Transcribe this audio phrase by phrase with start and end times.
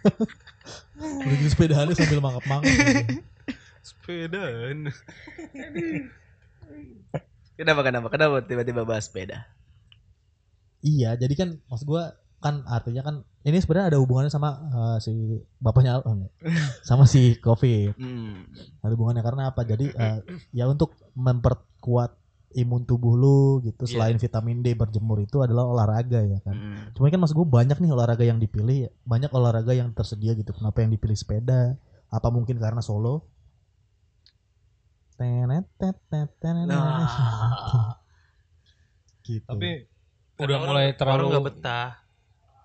[1.24, 2.70] Udah gitu sepedaannya sambil mangap-mangap.
[3.80, 4.88] Sepedaan.
[7.60, 9.44] Kenapa kenapa kenapa tiba-tiba bahas sepeda?
[10.80, 15.12] iya, jadi kan maksud gua kan artinya kan ini sebenarnya ada hubungannya sama eh, si
[15.60, 16.32] bapaknya enggak.
[16.88, 18.00] sama si Covid.
[18.00, 18.48] Hmm.
[18.80, 19.60] Ada hubungannya karena apa?
[19.68, 20.18] Jadi eh,
[20.56, 22.16] ya untuk memperkuat
[22.52, 23.90] imun tubuh lu gitu Iya.
[23.92, 26.52] selain vitamin D berjemur itu adalah olahraga ya kan.
[26.52, 26.82] Hmm.
[26.92, 30.50] Cuma kan maksud gue banyak nih olahraga yang dipilih, banyak olahraga yang tersedia gitu.
[30.50, 31.78] Kenapa yang dipilih sepeda?
[32.06, 33.22] Apa mungkin karena solo?
[35.14, 37.94] Tenet, tet, tet, tenet, Nah.
[39.22, 39.44] gitu.
[39.44, 39.84] Tapi
[40.36, 41.88] udah orang- mulai Orang terlalu nggak betah.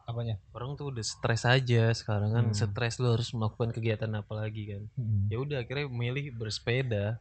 [0.05, 0.37] apanya?
[0.49, 2.45] Orang tuh udah stres aja sekarang kan.
[2.45, 2.53] Hmm.
[2.55, 4.85] Stres lu harus melakukan kegiatan apa lagi kan.
[4.93, 7.17] Mm, Ya udah akhirnya milih bersepeda.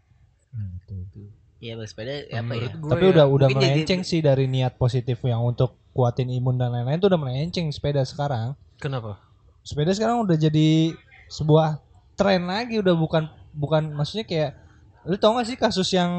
[0.52, 1.32] mm, gitu.
[1.64, 2.42] Iya bersepeda apa ya?
[2.44, 5.80] Menurut gue Tapi ya, udah udah mungkin jadi- melenceng sih dari niat positif yang untuk
[5.90, 8.52] kuatin imun dan lain-lain tuh udah melenceng sepeda sekarang.
[8.76, 9.16] Kenapa?
[9.62, 10.92] Sepeda sekarang udah jadi
[11.26, 11.80] sebuah
[12.14, 14.50] tren lagi udah bukan bukan maksudnya kayak
[15.04, 16.12] lu tau gak sih kasus yang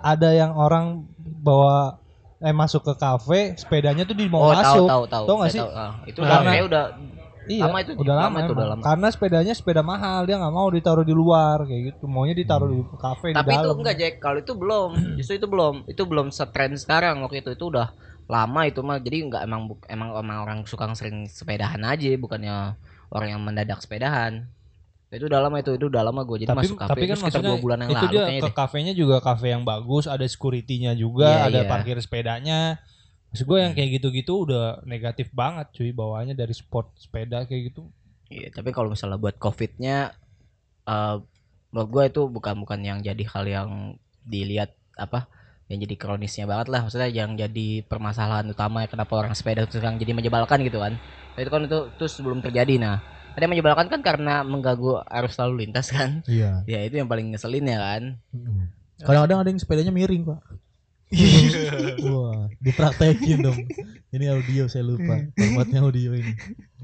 [0.00, 2.02] ada yang orang bawa
[2.38, 5.24] eh masuk ke kafe sepedanya tuh di mau Oh tahu masuk tahu tahu.
[5.24, 5.62] Tahu nggak Saya sih?
[5.62, 5.70] tahu.
[5.76, 6.84] Ah, itu Karena- udah kayak udah
[7.48, 8.82] Iya, Lama itu, udah lama lama, itu, udah lama.
[8.84, 12.04] Karena sepedanya sepeda mahal, dia nggak mau ditaruh di luar kayak gitu.
[12.04, 13.76] Maunya ditaruh di kafe di Tapi itu dalam.
[13.80, 14.90] enggak Jack, kalau itu belum.
[15.16, 15.74] Justru itu belum.
[15.88, 17.56] Itu belum setren sekarang waktu itu.
[17.56, 17.88] Itu udah
[18.28, 19.00] lama itu mah.
[19.00, 22.76] Jadi enggak emang emang emang orang suka sering sepedahan aja, bukannya
[23.08, 24.44] orang yang mendadak sepedahan.
[25.08, 27.16] Itu udah lama itu, itu udah lama gue jadi tapi masuk kafe tapi kan itu
[27.16, 28.52] sekitar maksudnya dua bulan yang itu lalu dia ke deh.
[28.52, 31.70] kafenya juga kafe yang bagus, ada security-nya juga, Iya, ada iya.
[31.72, 32.76] parkir sepedanya.
[33.28, 37.88] Maksud gue yang kayak gitu-gitu udah negatif banget cuy bawaannya dari sport sepeda kayak gitu.
[38.28, 40.12] Iya, tapi kalau misalnya buat covidnya,
[40.84, 41.16] eh
[41.68, 43.70] menurut gue itu bukan bukan yang jadi hal yang
[44.24, 45.28] dilihat apa
[45.68, 49.76] yang jadi kronisnya banget lah maksudnya yang jadi permasalahan utama ya kenapa orang sepeda itu
[49.76, 50.96] sekarang jadi menyebalkan gitu kan
[51.36, 53.04] Nah, itu kan itu itu sebelum terjadi nah
[53.36, 56.64] ada yang menyebalkan kan karena mengganggu arus lalu lintas kan Iya.
[56.64, 58.64] ya itu yang paling ngeselin ya kan Mm.
[58.98, 60.40] Kadang-kadang ada yang sepedanya miring pak.
[62.04, 63.58] Wah, dipraktekin dong.
[64.12, 65.24] Ini audio saya lupa.
[65.32, 66.32] Formatnya audio ini.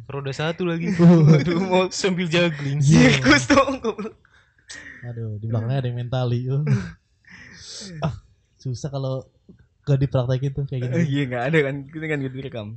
[0.05, 0.93] Roda satu lagi.
[1.41, 2.81] aduh mau Sambil juggling.
[2.81, 3.21] Iya.
[3.21, 3.81] sirkus dong.
[5.05, 6.41] Aduh, di belakangnya ada yang mentali.
[8.01, 8.17] Ah,
[8.57, 9.29] susah kalau
[9.85, 11.05] gak dipraktekin tuh kayak gini.
[11.05, 12.69] iya nggak ada kan kita kan gitu direkam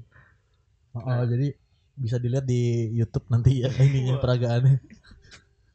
[0.92, 1.54] Oh, oh, jadi
[1.96, 4.82] bisa dilihat di YouTube nanti ya ininya peragaannya.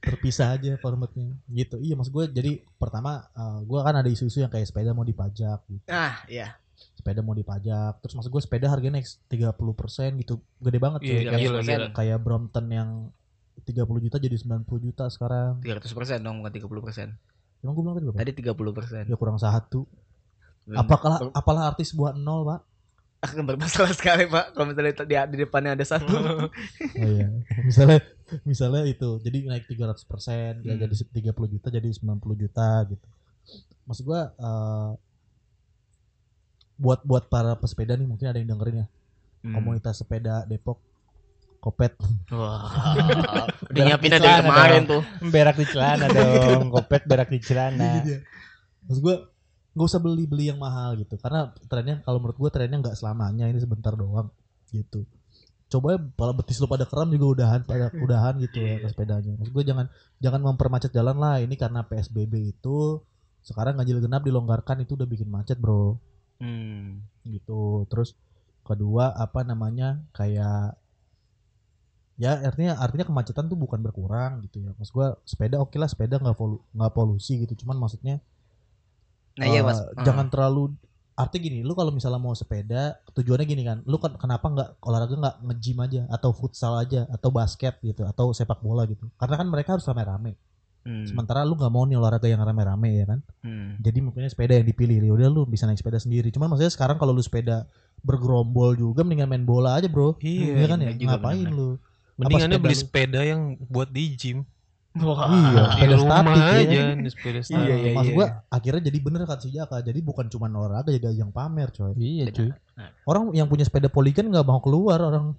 [0.02, 1.30] Terpisah aja formatnya.
[1.46, 1.78] Gitu.
[1.78, 5.62] Iya, mas gue jadi pertama eh, gue kan ada isu-isu yang kayak sepeda mau dipajak
[5.64, 5.86] gitu.
[5.86, 6.58] ah iya
[6.92, 7.98] Sepeda mau dipajak.
[7.98, 9.54] Terus maksud gue sepeda harganya naik 30%
[10.18, 10.34] gitu.
[10.58, 11.22] Gede banget Iya, coy.
[11.24, 11.86] Kayak- gila, gila.
[11.92, 12.90] kayak Brompton yang
[13.60, 15.62] 30 juta jadi 90 juta sekarang.
[15.62, 17.08] 300 persen dong bukan 30 persen
[17.58, 18.18] Emang gue bilang tadi berapa?
[18.18, 19.86] tadi 30 persen Ya kurang satu.
[20.68, 22.60] Apakah apalah arti sebuah nol, Pak?
[23.22, 26.10] akan bermasalah sekali pak kalau misalnya di, di depannya ada satu
[26.98, 27.30] Oh iya.
[27.62, 28.02] Misalnya
[28.50, 30.78] misalnya itu jadi naik 300 persen, Hmm.
[30.78, 30.94] jadi
[31.32, 33.06] 30 juta jadi 90 juta gitu.
[33.84, 34.90] Maksud gua eh,
[36.76, 38.86] buat buat para pesepeda nih mungkin ada yang dengerin ya.
[39.42, 39.54] Hmm.
[39.54, 40.78] Komunitas sepeda Depok
[41.58, 41.94] Kopet.
[42.34, 42.66] wah
[43.70, 44.90] udah nyiapin dari kemarin dong.
[44.98, 48.02] tuh Berak di celana dong, kopet berak di celana.
[48.02, 48.18] Iya.
[48.82, 49.16] Maksud gua
[49.72, 53.46] nggak usah beli beli yang mahal gitu karena trennya kalau menurut gua trennya nggak selamanya
[53.46, 54.28] ini sebentar doang
[54.68, 55.06] gitu
[55.72, 59.32] coba ya pala betis lu pada kram juga udahan pada udahan gitu ya ke sepedanya.
[59.40, 59.86] Maksud gua jangan
[60.20, 61.40] jangan mempermacet jalan lah.
[61.40, 63.00] Ini karena psbb itu
[63.42, 65.96] sekarang ganjil genap dilonggarkan itu udah bikin macet bro.
[66.42, 67.06] Hmm.
[67.24, 67.88] gitu.
[67.88, 68.12] Terus
[68.66, 70.76] kedua apa namanya kayak
[72.20, 74.70] ya artinya artinya kemacetan tuh bukan berkurang gitu ya.
[74.76, 77.64] Maksud gua sepeda oke lah sepeda nggak polu- nggak polusi gitu.
[77.64, 78.20] Cuman maksudnya
[79.32, 80.76] nah iya Eh, mas jangan terlalu
[81.12, 85.14] arti gini lu kalau misalnya mau sepeda tujuannya gini kan lu kan kenapa nggak olahraga
[85.14, 89.46] nggak nge-gym aja atau futsal aja atau basket gitu atau sepak bola gitu karena kan
[89.46, 90.34] mereka harus rame-rame
[90.82, 91.06] Hmm.
[91.06, 93.78] sementara lu nggak mau nih olahraga yang rame-rame ya kan Hmm.
[93.78, 96.98] jadi mungkin sepeda yang dipilih ya udah lu bisa naik sepeda sendiri cuman maksudnya sekarang
[96.98, 97.70] kalau lu sepeda
[98.02, 101.54] bergerombol juga mendingan main bola aja bro Iya, Iya kan ya ngapain bener.
[101.54, 101.68] lu
[102.18, 104.44] Mendingannya beli sepeda yang buat di gym.
[104.92, 105.24] Wah.
[105.24, 106.52] Iya, sepeda statik ya.
[106.52, 107.72] aja, di sepeda Iya, statik.
[107.72, 108.16] iya, maksud iya.
[108.16, 111.96] gua akhirnya jadi bener kan si Jaka jadi bukan cuma olahraga jadi ajang pamer coy
[111.96, 112.50] Iya cuy.
[113.02, 115.32] Orang yang punya sepeda poligon nggak mau keluar orang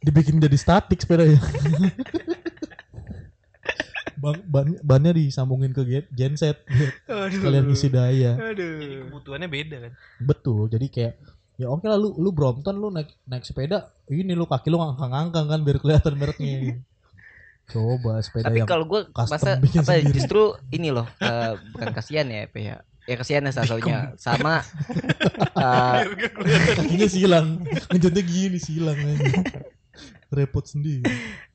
[0.00, 1.36] dibikin jadi statik sepedanya.
[4.18, 6.58] Ban, ban, bannya disambungin ke gen- genset
[7.06, 8.34] kalian isi daya.
[8.34, 9.06] Jadi Aduh.
[9.06, 9.92] kebutuhannya beda kan.
[10.18, 10.66] Betul.
[10.66, 11.14] Jadi kayak
[11.54, 15.46] ya oke lah lu lu Brompton lu naik naik sepeda ini lu kaki lu ngangkang-ngangkang
[15.46, 16.50] kan biar kelihatan mereknya.
[17.68, 20.14] Coba sepeda Tapi yang kalau gue custom masa apa sendiri.
[20.16, 24.60] justru ini loh eh, bukan kasihan ya apa ya ya kasihan ya salah satunya sama
[25.64, 26.00] eh,
[26.76, 27.48] kakinya silang.
[27.92, 29.32] Ngejutnya gini silang aja.
[30.28, 31.08] repot sendiri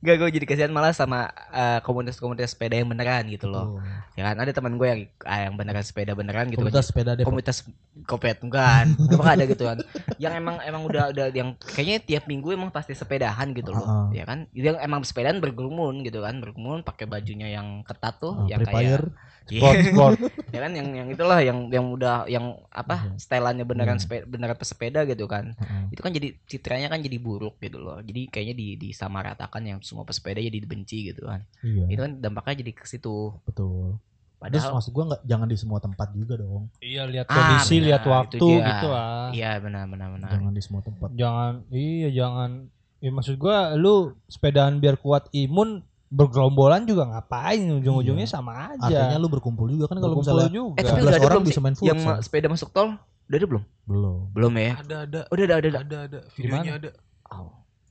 [0.03, 3.79] Gak gue jadi kasihan malah sama eh, komunitas-komunitas sepeda yang beneran gitu loh.
[3.79, 4.03] Tuh.
[4.13, 7.33] Ya kan ada teman gue yang ah, yang beneran sepeda beneran gitu komunitas sepeda Depok
[7.33, 7.57] komunitas
[8.05, 9.81] kopet bukan emang ada gitu kan
[10.21, 13.81] yang emang emang udah udah yang kayaknya tiap minggu emang pasti sepedahan gitu loh
[14.13, 14.21] Heeh.
[14.21, 18.53] ya kan yang emang sepedaan berkerumun gitu kan berkerumun pakai bajunya yang ketat tuh Ah,
[18.53, 19.01] yang kayak
[19.43, 20.17] Sport, sport.
[20.55, 23.19] ya kan yang yang itulah yang yang udah yang apa Iya.
[23.19, 24.03] setelannya beneran Iya.
[24.05, 25.91] sepeda beneran pesepeda gitu kan Heeh.
[25.91, 30.03] itu kan jadi citranya kan jadi buruk gitu loh jadi kayaknya di disamaratakan yang semua
[30.03, 31.45] pesepeda jadi dibenci gitu kan.
[31.61, 31.85] Iya.
[31.87, 33.37] Itu kan dampaknya jadi ke situ.
[33.43, 34.01] Betul.
[34.41, 36.67] Terus padahal maksud gua nggak jangan di semua tempat juga dong.
[36.77, 39.29] Iya lihat Ah, kondisi, benar, lihat waktu gitu ah.
[39.31, 40.29] iya benar benar benar.
[40.29, 41.09] Jangan di semua tempat.
[41.13, 42.51] Jangan iya jangan.
[42.97, 43.95] Ya maksud gua lu
[44.25, 45.79] sepedaan biar kuat imun
[46.09, 47.63] bergerombolan juga ngapain?
[47.73, 48.33] Ujung-ujungnya Iya.
[48.33, 48.83] sama aja.
[48.83, 50.75] artinya lu berkumpul juga kan kalau Berkumpul misalnya juga.
[50.75, 52.09] eh tapi 11 udah ada orang belum bisa main yang futsal.
[52.09, 52.89] ma- sepeda masuk tol?
[53.23, 53.63] Udah ada belum?
[53.85, 54.19] Belum.
[54.29, 54.71] Belum ya?
[54.77, 55.21] Ada ada.
[55.25, 56.19] Udah ada ada ada ada.
[56.33, 56.89] Videonya ada.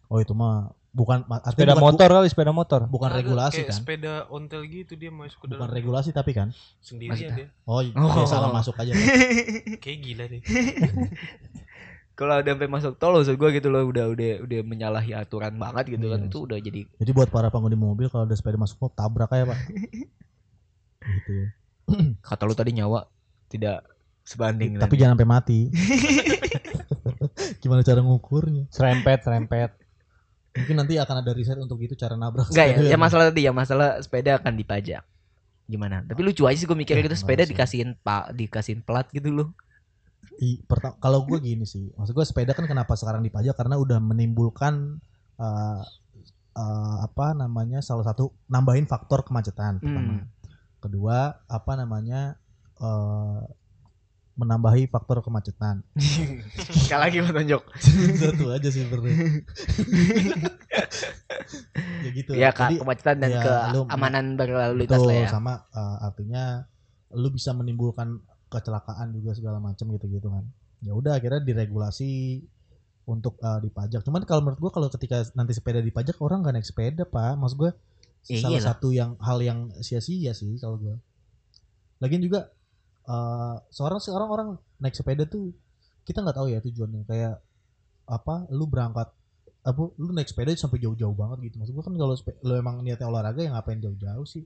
[0.07, 2.81] oh itu mah bukan artinya sepeda bukan, motor kali sepeda motor.
[2.85, 6.31] bukan Ada, regulasi kayak kan sepeda ontel gitu dia masuk ke bukan dalam regulasi tapi
[6.31, 6.53] kan
[6.85, 7.49] sendirian dia.
[7.65, 8.13] oh, Oh.
[8.13, 9.01] dia salah masuk aja kan?
[9.83, 10.43] Kayak gila deh.
[12.13, 15.97] kalau udah sampai masuk tol maksud gua gitu loh udah udah udah menyalahi aturan banget
[15.97, 16.29] gitu kan Iya.
[16.29, 19.49] itu udah jadi jadi buat para pengemudi mobil kalau ada sepeda masuk mau tabrak aja
[19.49, 19.59] pak
[21.17, 21.47] gitu ya
[22.29, 23.09] kata lu tadi nyawa
[23.49, 23.81] tidak
[24.23, 25.59] sebanding tapi jangan sampai mati
[27.59, 29.71] gimana cara ngukurnya Serempet, serempet.
[30.53, 33.53] Mungkin nanti akan ada riset untuk itu cara nabrak Enggak ya, ya masalah tadi ya
[33.53, 35.03] masalah sepeda akan dipajak.
[35.65, 36.05] Gimana?
[36.05, 37.57] Tapi lucu aja sih gue mikirnya Eh, gitu sepeda sih.
[37.57, 39.49] dikasihin pak dikasihin plat gitu loh.
[40.39, 43.99] I, perta- kalau gue gini sih, maksud gue sepeda kan kenapa sekarang dipajak karena udah
[43.99, 45.01] menimbulkan
[45.39, 45.83] eh,
[46.53, 50.21] eh, apa namanya salah satu nambahin faktor kemacetan pertama.
[50.21, 50.27] Hmm.
[50.79, 52.37] Kedua apa namanya
[52.77, 53.41] eh,
[54.33, 55.85] menambahi faktor kemacetan.
[56.85, 57.63] Sekali lagi mau tunjuk.
[58.21, 59.17] Satu aja sih sebenarnya.
[62.05, 62.31] ya gitu.
[62.33, 63.43] Ya kak Jadi, kemacetan dan ya,
[63.87, 65.29] keamanan berlalu lintas betul lah ya.
[65.29, 66.45] sama eh, artinya
[67.13, 70.45] lu bisa menimbulkan kecelakaan juga segala macam gitu-gitu kan.
[70.81, 72.41] Ya udah akhirnya diregulasi
[73.05, 74.01] untuk eh, dipajak.
[74.01, 77.37] Cuman kalau menurut gua kalau ketika nanti sepeda dipajak orang nggak naik sepeda, Pak.
[77.37, 77.73] Maksud gua
[78.23, 78.69] Ya salah iyalah.
[78.71, 80.97] satu yang hal yang sia-sia sih kalau gua.
[81.99, 82.49] Lagian juga
[83.03, 85.51] eh seorang seorang orang naik sepeda tuh
[86.07, 87.39] kita nggak tahu ya tujuannya kayak
[88.07, 89.11] apa lu berangkat
[89.63, 93.07] apa lu naik sepeda sampai jauh-jauh banget gitu maksud gua kan kalau lu emang niatnya
[93.07, 94.43] olahraga ya ngapain jauh-jauh sih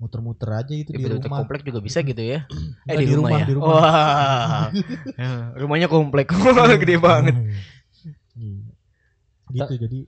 [0.00, 2.48] muter-muter aja itu Ya, di betul-betul rumah komplek juga bisa gitu ya.
[2.88, 3.68] Enggak, di rumah, di rumah.
[3.68, 4.64] Wah.
[5.12, 5.30] Ya,
[5.60, 6.32] rumahnya komplek.
[6.80, 7.36] Gede banget.
[8.40, 8.72] Iya.
[9.52, 9.98] gitu jadi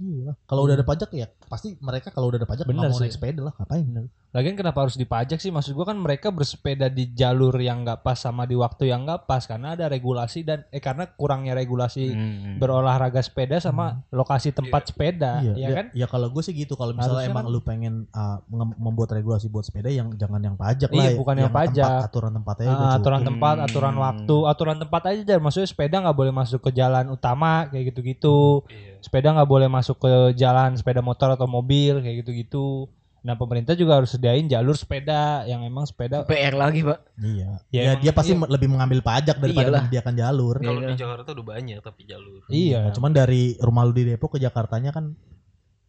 [0.00, 2.96] iya kalau udah ada pajak ya pasti mereka kalau udah ada pajak Bener nggak mau
[2.96, 3.04] sih.
[3.04, 3.86] naik sepeda lah ngapain
[4.28, 5.48] Lagian kenapa harus dipajak sih?
[5.48, 9.24] Maksud gua kan mereka bersepeda di jalur yang nggak pas sama di waktu yang nggak
[9.24, 12.60] pas karena ada regulasi dan eh karena kurangnya regulasi Hmm.
[12.60, 15.86] berolahraga sepeda sama lokasi tempat sepeda, iya ya ya, kan?
[15.94, 18.36] ya kalau gue sih gitu kalau misalnya Harusnya emang kan- lu pengen uh,
[18.76, 21.88] membuat regulasi buat sepeda yang jangan yang pajak Iya, lah bukan yang tempat- pajak.
[22.04, 23.28] aturan tempatnya Ah, udah aturan cukup.
[23.32, 24.04] tempat, aturan Hmm.
[24.04, 25.34] waktu, aturan tempat aja.
[25.38, 28.60] Maksudnya sepeda nggak boleh masuk ke jalan utama kayak gitu-gitu.
[28.68, 28.97] Iya.
[29.00, 32.86] Sepeda nggak boleh masuk ke jalan sepeda motor atau mobil kayak gitu-gitu.
[33.18, 36.22] Nah pemerintah juga harus sediain jalur sepeda yang emang sepeda.
[36.24, 36.98] PR lagi, Pak.
[37.18, 38.46] iya Ya, ya, dia pasti iya.
[38.46, 39.80] lebih mengambil pajak daripada Iyalah.
[39.84, 42.40] menyediakan jalur Kalau di Jakarta udah banyak tapi jalur.
[42.46, 42.94] Iya.
[42.94, 45.18] cuman dari rumah lu di Depok ke Jakartanya kan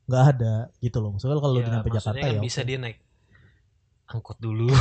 [0.10, 2.78] nggak ada gitu loh maksudnya kalau lu Ya, di nyampe Jakarta kan ya bisa dia
[2.82, 2.98] naik
[4.10, 4.74] angkot dulu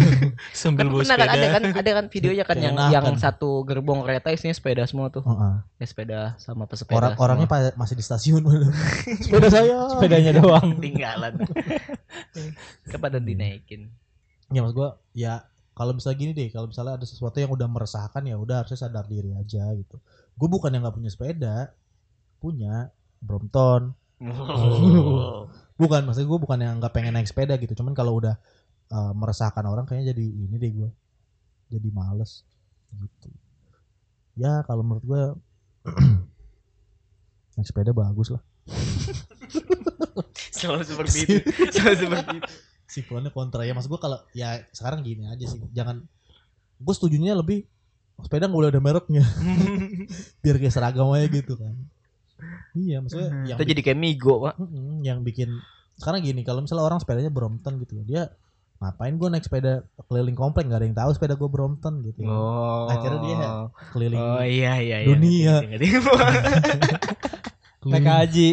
[0.54, 1.34] sambil Kan bawa kan sepeda.
[1.34, 5.20] ada kan ada kan videonya kan yang yang satu gerbong kereta isinya sepeda semua tuh.
[5.20, 5.54] Heeh.
[5.76, 6.94] Ya sepeda sama pesepeda.
[6.94, 7.24] orang semua.
[7.26, 8.42] orangnya pa- masih di stasiun
[9.26, 10.78] sepeda saya Sepedanya doang.
[10.80, 11.34] tinggalan.
[12.84, 13.90] Kepada dinaikin.
[14.48, 15.42] ya maksud gua ya
[15.74, 19.04] kalau misalnya gini deh kalau misalnya ada sesuatu yang udah meresahkan ya udah harusnya sadar
[19.04, 20.00] diri aja gitu
[20.34, 21.70] gue bukan yang nggak punya sepeda
[22.38, 23.92] punya Brompton
[25.76, 28.40] bukan maksudnya gue bukan yang nggak pengen naik sepeda gitu cuman kalau udah
[28.92, 30.90] uh, meresahkan orang kayaknya jadi ini deh gue
[31.68, 32.44] jadi males
[32.92, 33.28] gitu.
[34.38, 35.22] Ya kalau menurut gue
[37.58, 38.42] naik sepeda bagus lah.
[40.58, 41.38] Selalu seperti itu.
[41.74, 42.50] Selalu seperti itu.
[42.88, 43.76] simpulannya kontra ya.
[43.76, 45.60] Maksud gue kalau ya sekarang gini aja sih.
[45.76, 46.00] Jangan
[46.78, 47.68] gue setujunya lebih
[48.24, 49.24] sepeda nggak boleh ada mereknya.
[50.42, 51.76] Biar kayak seragam aja gitu kan.
[52.72, 54.56] Iya maksudnya yang Kita jadi kayak Migo, Pak.
[55.04, 55.50] Yang bikin
[55.98, 58.30] sekarang gini kalau misalnya orang sepedanya Brompton gitu dia
[58.78, 62.30] ngapain gue naik sepeda keliling komplek nggak ada yang tahu sepeda gue Brompton gitu ya.
[62.30, 62.86] Oh.
[62.86, 63.36] Akhirnya dia
[63.90, 65.08] keliling Oh iya iya iya.
[65.10, 65.54] Dunia.
[65.66, 65.88] Ngerti.
[67.90, 68.48] Naik haji.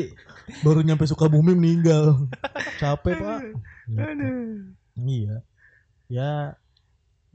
[0.61, 2.29] baru nyampe Sukabumi meninggal
[2.77, 3.41] capek pak
[3.85, 4.01] Gitu.
[5.05, 5.35] iya
[6.09, 6.31] ya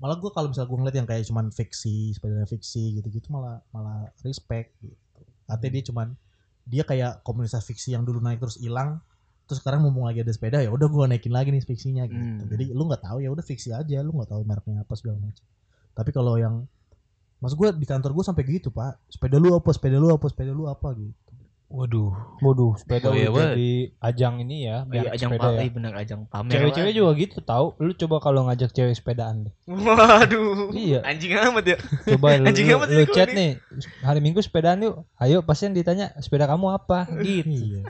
[0.01, 4.11] malah gue kalau misalnya gue ngeliat yang kayak cuman fiksi sepeda fiksi gitu-gitu malah malah
[4.27, 4.97] respect gitu
[5.47, 6.09] artinya dia cuman
[6.67, 9.03] dia kayak komunitas fiksi yang dulu naik terus hilang
[9.51, 12.47] terus sekarang mumpung lagi ada sepeda ya udah gue naikin lagi nih fiksinya gitu Hmm.
[12.47, 15.43] jadi lu nggak tahu ya udah fiksi aja lu nggak tahu mereknya apa segala macam
[15.91, 16.71] tapi kalau yang
[17.37, 20.53] maksud gue di kantor gue sampai gitu pak sepeda lu apa sepeda lu apa sepeda
[20.53, 21.19] lu apa gitu
[21.71, 22.11] Waduh.
[22.43, 23.55] Waduh, sepeda udah banget.
[23.55, 23.71] jadi
[24.03, 24.83] ajang ini ya.
[24.83, 25.63] Iya, merek ajang sepeda pamer, ya.
[25.63, 26.51] iya benar ajang pamer.
[26.51, 27.67] Cewek-cewek juga gitu tahu.
[27.79, 29.55] Lu coba kalau ngajak cewek sepedaan deh.
[29.71, 30.75] Waduh.
[30.75, 30.99] Iya.
[31.07, 31.77] Anjing amat ya.
[32.11, 33.51] Coba lu, Anjing lu, amat lu sih chat gua nih
[34.03, 35.07] hari Minggu sepedaan yuk.
[35.15, 37.47] Ayo pasti yang ditanya sepeda kamu apa gitu.
[37.47, 37.83] iya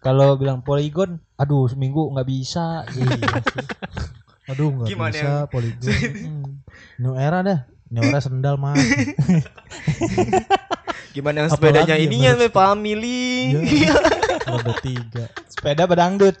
[0.00, 2.88] Kalau bilang Polygon, aduh seminggu nggak bisa.
[2.88, 3.20] iya sih.
[4.50, 5.94] aduh nggak Gimana bisa poligon
[6.26, 6.58] Hmm.
[6.98, 8.74] new era dah new era sendal mah
[11.10, 13.22] Gimana yang sepedanya yang ininya harus- nih family.
[13.54, 13.94] Iya.
[14.42, 16.34] roda tiga Sepeda bedangdut.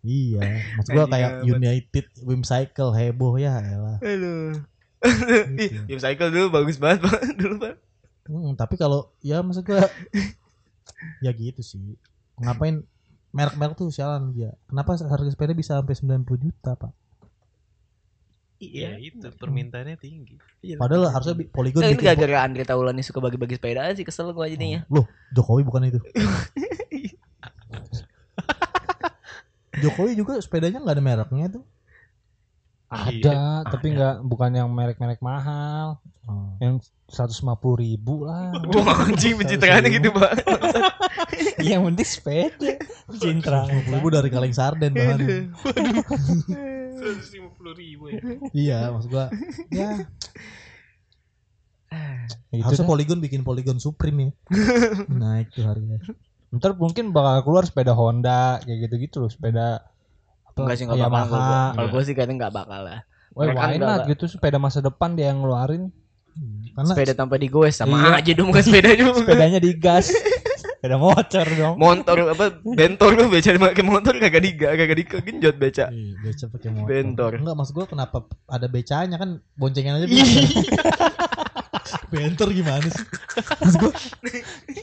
[0.00, 0.40] iya
[0.74, 1.48] maksud gua kayak amat.
[1.50, 4.56] United Wim Cycle heboh ya elah Aduh.
[5.00, 5.58] Gitu.
[5.58, 7.20] Ih, Game cycle dulu bagus banget, Pak.
[7.32, 7.74] Dulu, Pak.
[8.26, 9.88] Hmm, tapi kalau ya maksud gua
[11.20, 11.96] ya gitu sih.
[12.40, 12.84] Ngapain
[13.30, 14.54] merek-merek tuh sialan dia.
[14.66, 16.92] Kenapa harga sepeda bisa sampai 90 juta, Pak?
[18.60, 20.36] Iya itu permintaannya tinggi.
[20.76, 24.52] Padahal harusnya bi- Polygon Nah, ini gara-gara Andre Taulani suka bagi-bagi sepeda sih kesel gua
[24.52, 24.84] jadinya.
[24.92, 26.00] Loh, Jokowi bukan itu.
[29.80, 31.64] Jokowi juga sepedanya nggak ada mereknya tuh.
[32.90, 36.02] Ada, tapi nggak bukan yang merek-merek mahal.
[36.30, 36.54] Oh.
[36.62, 38.54] Yang 150 ribu lah.
[38.78, 40.30] Wah, anjing pencitraannya gitu, Pak.
[41.68, 42.78] yang penting sepeda.
[43.18, 43.66] Cintra.
[43.66, 44.94] Ibu dari kaleng sarden.
[47.00, 48.20] Seratus lima puluh ribu ya.
[48.52, 49.32] iya, maksud gua
[49.72, 50.04] ya
[52.50, 52.90] Gitu harusnya dah.
[52.90, 54.30] Polygon bikin Polygon Supreme ya.
[55.22, 56.02] Naik tuh harganya.
[56.50, 59.86] Ntar mungkin bakal keluar sepeda Honda kayak gitu-gitu loh, sepeda
[60.50, 61.62] apa, Enggak sih enggak bakal kalau gua.
[61.78, 63.00] Kalau gua sih kayaknya enggak bakal lah.
[63.38, 65.94] Wah, why not gitu sepeda masa depan dia yang ngeluarin.
[66.70, 68.22] Karena Sepeda tanpa digoes sama Iya.
[68.22, 69.12] aja dong bukan sepeda juga.
[69.20, 70.06] Sepedanya digas.
[70.60, 71.74] sepeda motor dong.
[71.76, 76.68] motor apa bentor lu beca pakai motor kagak diga kagak digenjot beca Iya, beca pakai
[76.72, 76.88] motor.
[76.88, 77.30] Bentor.
[77.36, 80.40] Enggak, maksud gua kenapa ada becanya kan boncengan aja bisa.
[82.08, 83.04] Bentor gimana sih?
[83.60, 83.92] Maksud gua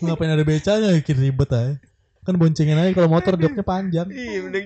[0.04, 1.74] ngapain ada becanya bikin ribet aja.
[2.22, 4.08] Kan boncengan aja kalau motor joknya panjang.
[4.12, 4.63] iya bener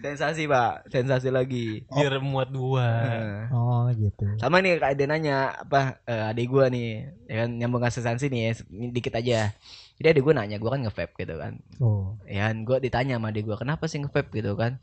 [0.00, 2.86] sensasi pak sensasi lagi Biar muat dua.
[2.88, 3.42] Nah.
[3.52, 4.24] Oh, gitu.
[4.36, 8.26] sama nih kak Ade nanya apa eh, adik gua nih ya kan nyambung ke sensi
[8.26, 8.52] nih ya,
[8.90, 9.52] dikit aja
[10.00, 12.16] jadi adik gua nanya gua kan nge-vape gitu kan Oh.
[12.24, 14.80] ya kan gua ditanya sama adik gua kenapa sih nge-vape gitu kan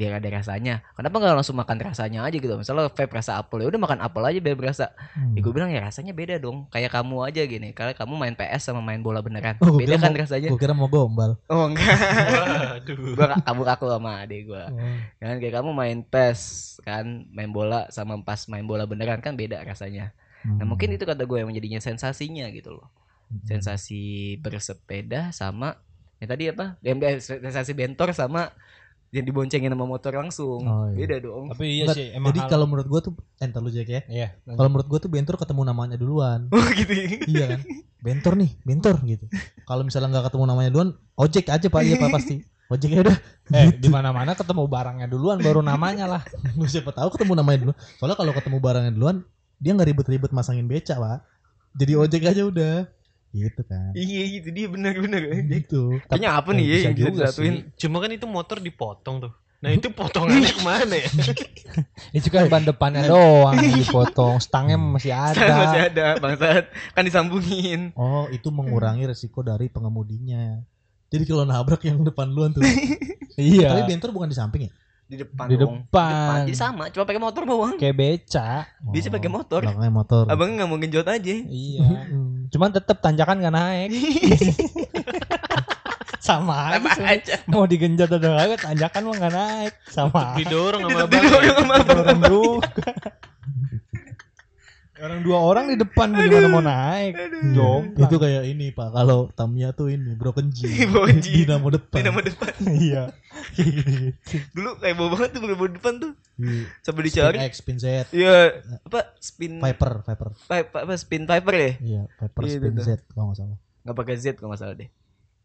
[0.00, 3.68] biar ada rasanya kenapa nggak langsung makan rasanya aja gitu misalnya vape rasa apel ya
[3.68, 5.34] udah makan apel aja biar berasa Hmm.
[5.34, 8.62] Ya gue bilang ya rasanya beda dong Kayak kamu aja gini Kalau kamu main PS
[8.64, 11.34] sama main bola beneran Oh, Beda kan mau- rasanya Gua kira mau gombal.
[11.46, 12.96] Oh enggak Waduh.
[13.12, 14.96] Gue kabur aku sama adik gue Oh.
[15.18, 16.40] kan Kayak kamu main PES
[16.80, 20.64] kan Main bola sama pas main bola beneran kan beda rasanya Nah Hmm.
[20.66, 22.88] mungkin itu kata gue yang menjadinya sensasinya gitu loh
[23.28, 23.44] Hmm.
[23.46, 24.02] Sensasi
[24.38, 25.76] bersepeda sama
[26.16, 26.78] Ya tadi apa
[27.18, 28.50] Sensasi bentor sama
[29.10, 30.96] Yang diboncengin sama motor langsung Oh, iya.
[31.02, 33.12] Beda dong Tapi iya Enggak, sih emang Jadi kalau menurut gua tuh
[33.42, 34.00] entar lu Jack ya.
[34.06, 34.28] iya.
[34.46, 36.46] Kalau menurut gua tuh bentor ketemu namanya duluan.
[36.54, 36.94] Oh gitu
[37.26, 37.60] iya kan?
[38.00, 39.26] Bentor nih, bentor gitu.
[39.66, 42.40] Kalau misalnya nggak ketemu namanya duluan, ojek aja Pak, iya Pak pasti.
[42.70, 43.16] Ojeknya udah
[43.50, 46.22] eh di mana-mana ketemu barangnya duluan baru namanya lah.
[46.58, 47.72] Lu siapa tahu ketemu namanya dulu.
[47.98, 49.16] Soalnya kalau ketemu barangnya duluan,
[49.58, 51.18] dia nggak ribet-ribet masangin beca, Pak.
[51.74, 52.74] Jadi ojek aja udah.
[53.30, 53.90] Gitu kan.
[53.92, 56.02] Iya gitu dia bener-bener Gitu.
[56.04, 57.54] Kayaknya apa nih Eh, ya yang disatuin.
[57.74, 59.32] Cuma kan itu motor dipotong tuh.
[59.60, 61.10] Nah itu potongannya ke mana ya?
[62.16, 65.36] Itu kan ban depannya doang yang dipotong, stangnya masih ada.
[65.36, 70.64] masih ada bangsat kan disambungin Oh, itu mengurangi resiko dari pengemudinya.
[71.06, 72.64] Jadi kalau nabrak yang depan duluan tuh.
[73.36, 73.72] Iya.
[73.72, 74.72] Tapi bentor bukan di samping ya?
[75.06, 75.82] di depan Di dong.
[75.82, 76.46] depan.
[76.46, 78.50] jadi sama cuma pakai motor doang Kayak beca.
[78.88, 79.58] Bisa pakai motor.
[79.60, 80.24] Belakangnya motor.
[80.24, 81.82] abang nggak mau genjot aja Iya.
[82.50, 83.90] Cuman tetap tanjakan gak naik.
[86.18, 87.06] Sama sama aja.
[87.14, 89.72] aja Mau digenjot atau kagak tanjakan mah gak naik.
[89.86, 90.34] Sama.
[90.34, 91.22] Didorong sama abang.
[91.22, 91.98] didorong sama abang.
[92.02, 92.90] orang juga.
[95.00, 97.16] Orang dua orang di depan gimana mau naik?
[97.50, 98.04] Jomplang.
[98.04, 100.68] Itu kayak ini Pak, kalau Tamiya tuh ini broken G.
[100.92, 101.42] Broken G.
[101.42, 101.98] Dinamo depan.
[101.98, 103.08] Dinamo depan iya.
[104.54, 106.64] dulu kayak bawa banget tuh bawa depan tuh Iya.
[106.80, 108.48] sampai Spin dicari X, spin Z, iya
[108.80, 110.28] apa spin Viper, Viper.
[110.40, 112.82] Viper apa spin Viper ya Iya, Viper Iya, spin itu.
[112.82, 113.58] Z kalau nggak salah.
[113.80, 114.88] nggak pakai Z kalau nggak salah deh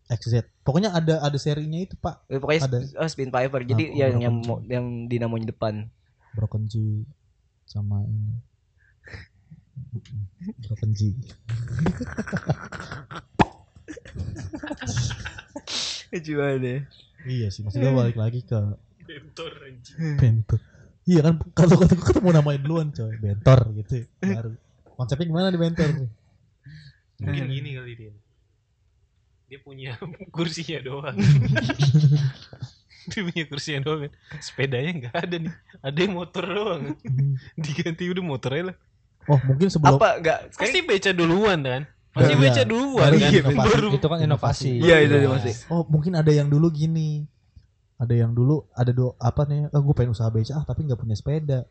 [0.08, 0.36] XZ.
[0.62, 2.78] Pokoknya ada ada serinya itu Pak, Eh, pokoknya Ada.
[2.96, 5.90] oh, spin Viper jadi Apa, yang yang yang dinamonya depan
[6.32, 7.04] broken G
[7.66, 8.40] sama ini.
[10.96, 11.02] G.
[16.24, 16.80] cuma deh
[17.26, 18.56] Iya sih, maksudnya balik lagi ke
[19.06, 20.18] Bentor anjing.
[20.18, 20.60] bentor.
[21.06, 23.94] Iya kan kalau ketemu, ketemu namanya duluan coy, bentor gitu.
[24.22, 24.52] Baru.
[24.98, 25.90] Konsepnya gimana di bentor?
[27.22, 28.14] Mungkin gini kali dia.
[29.46, 29.94] Dia punya
[30.36, 31.18] kursinya doang.
[33.14, 34.10] dia punya kursinya doang.
[34.42, 35.54] Sepedanya nggak ada nih.
[35.86, 36.84] Ada yang motor doang.
[37.54, 38.78] Diganti udah motornya lah.
[39.26, 40.40] Oh mungkin sebelum Apa enggak?
[40.54, 41.82] Pasti beca duluan kan?
[42.14, 42.42] Pasti Iya.
[42.42, 43.32] beca duluan Baru kan?
[43.34, 43.68] inovasi.
[43.76, 44.72] Baru itu kan inovasi.
[44.80, 45.54] Iya, itu dia masih.
[45.68, 47.26] Oh mungkin ada yang dulu gini
[47.98, 51.00] Ada yang dulu Ada do apa nih oh, Gue pengen usaha beca ah, Tapi nggak
[51.00, 51.64] punya sepeda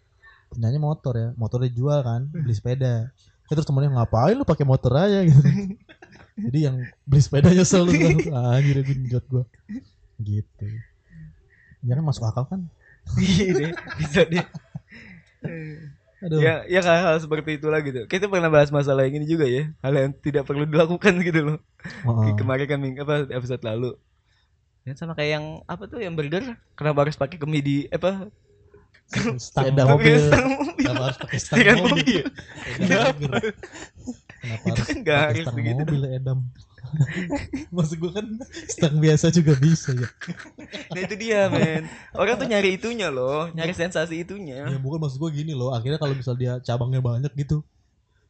[0.52, 3.02] Punyanya motor ya Motornya jual kan Beli sepeda ya,
[3.48, 5.40] Terus temennya ngapain lu pakai motor aja gitu
[6.34, 7.92] Jadi yang beli sepeda nyesel lu
[8.36, 9.44] ah, Anjir gue njot gue
[10.20, 10.68] Gitu
[11.84, 12.60] Ya kan masuk akal kan
[13.20, 14.40] Iya deh, bisa deh.
[16.24, 18.08] Aduh Ya, ya hal-hal seperti itulah gitu.
[18.08, 21.58] Kita pernah bahas masalah yang ini juga ya, hal yang tidak perlu dilakukan gitu loh.
[22.08, 23.92] Oh, Kemarin kan apa episode lalu.
[24.84, 26.44] Dan sama kayak yang apa tuh yang burger,
[26.76, 28.28] kenapa harus pakai kemidi apa?
[29.36, 30.80] Stang mobil stang mobil.
[30.80, 32.24] Kenapa harus pakai stang mobil mobil.
[32.80, 33.38] Kenapa?
[34.40, 35.82] Kenapa Itu harus kan gak pakai harus stang begitu.
[35.84, 36.38] mobil Edam
[37.76, 38.26] Maksud gue kan
[38.66, 40.08] stang biasa juga bisa ya
[40.90, 41.86] Nah itu dia men.
[42.12, 44.64] Orang tuh nyari itunya loh, nyari sensasi itunya.
[44.64, 47.62] Ya bukan maksud gue gini loh Akhirnya kalau misal dia cabangnya banyak gitu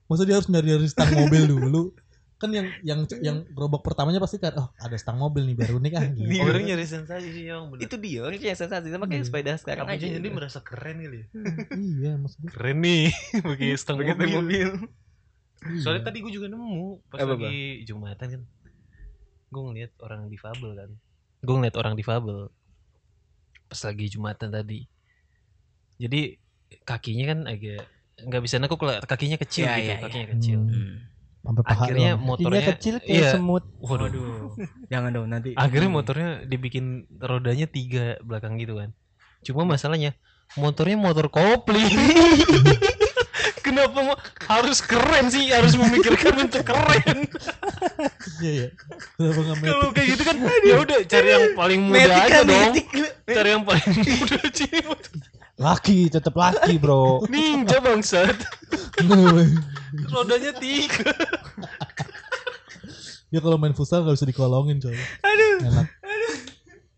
[0.04, 1.92] Masa dia harus nyari dari stang mobil dulu
[2.34, 5.92] Kan yang yang yang gerobak pertamanya pasti kan Oh ada stang mobil nih biar unik
[5.94, 6.42] ah gitu Iya.
[6.44, 7.86] Orang nyari sensasi sih yang bener.
[7.86, 9.28] Itu dia, orang nyari sensasi sama kayak Iya.
[9.30, 10.04] sepeda sekarang aja.
[10.04, 11.26] jadi merasa keren kali ya?
[11.72, 13.04] Iya maksud gue Keren nih
[13.46, 14.28] pakai stang mobil.
[14.34, 14.68] mobil.
[15.76, 18.42] Soalnya tadi gue juga nemu pas Apa, lagi Jumatan kan.
[19.46, 20.90] Gue ngeliat orang difabel kan.
[21.40, 22.38] Gue ngeliat orang difabel.
[23.64, 24.84] Pas lagi Jumatan tadi.
[25.94, 26.36] Jadi
[26.80, 27.82] kakinya kan agak
[28.16, 30.34] nggak bisa nekuk lah kakinya kecil Iya, gitu iya, kakinya Hmm.
[30.34, 30.58] kecil
[31.44, 32.24] Sampai paha akhirnya doang.
[32.24, 33.64] motornya Kakinya kecil kayak iya, semut.
[33.76, 34.54] waduh
[34.92, 35.50] Jangan dong nanti.
[35.52, 36.84] akhirnya motornya dibikin
[37.16, 38.90] rodanya tiga belakang gitu kan
[39.40, 40.16] cuma masalahnya
[40.54, 41.84] motornya motor kopling
[43.64, 44.16] kenapa mau
[44.52, 47.24] harus keren sih harus memikirkan untuk keren.
[48.44, 48.68] Iya ya
[49.16, 52.44] Kenapa nggak kalau kayak gitu kan ya udah cari yang paling muda Metik aja kan,
[52.44, 52.72] dong.
[53.24, 54.64] cari yang paling muda aja
[55.54, 57.30] Laki, tetap laki, Bro.
[57.30, 58.34] ninja bangsat.
[60.10, 61.14] Rodanya tiga.
[63.30, 64.94] Ya kalau main futsal gak bisa dikolongin coy.
[65.22, 65.86] Aduh, Enak.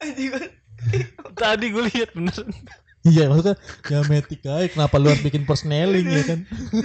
[0.00, 0.32] Anjing.
[1.36, 2.32] tadi gue lihat bener
[3.06, 6.38] Iya maksudnya ya metik aja Kenapa lu harus bikin persneling ya kan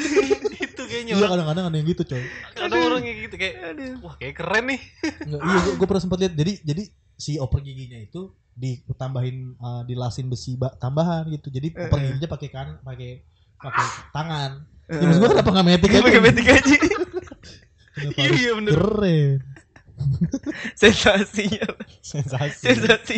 [0.65, 2.21] itu kayaknya Iya kadang-kadang ada yang gitu coy
[2.53, 3.55] ada orang kayak gitu kayak
[3.99, 4.81] wah kayak keren nih
[5.27, 6.83] Nggak, iya gue pernah sempat lihat jadi jadi
[7.15, 12.07] si oper giginya itu ditambahin uh, dilasin besi ba- tambahan gitu jadi oper Eh, eh.
[12.07, 13.09] giginya pakai kan pakai
[13.57, 14.51] pakai tangan
[14.87, 16.75] ya, maksud gue kenapa nggak metik aja Pakai metik aja.
[17.95, 18.71] kenapa Iya, harus iya, bener.
[18.73, 19.39] keren
[20.73, 21.65] Sensasinya.
[22.01, 22.65] Sensasi.
[22.65, 23.17] Sensasi.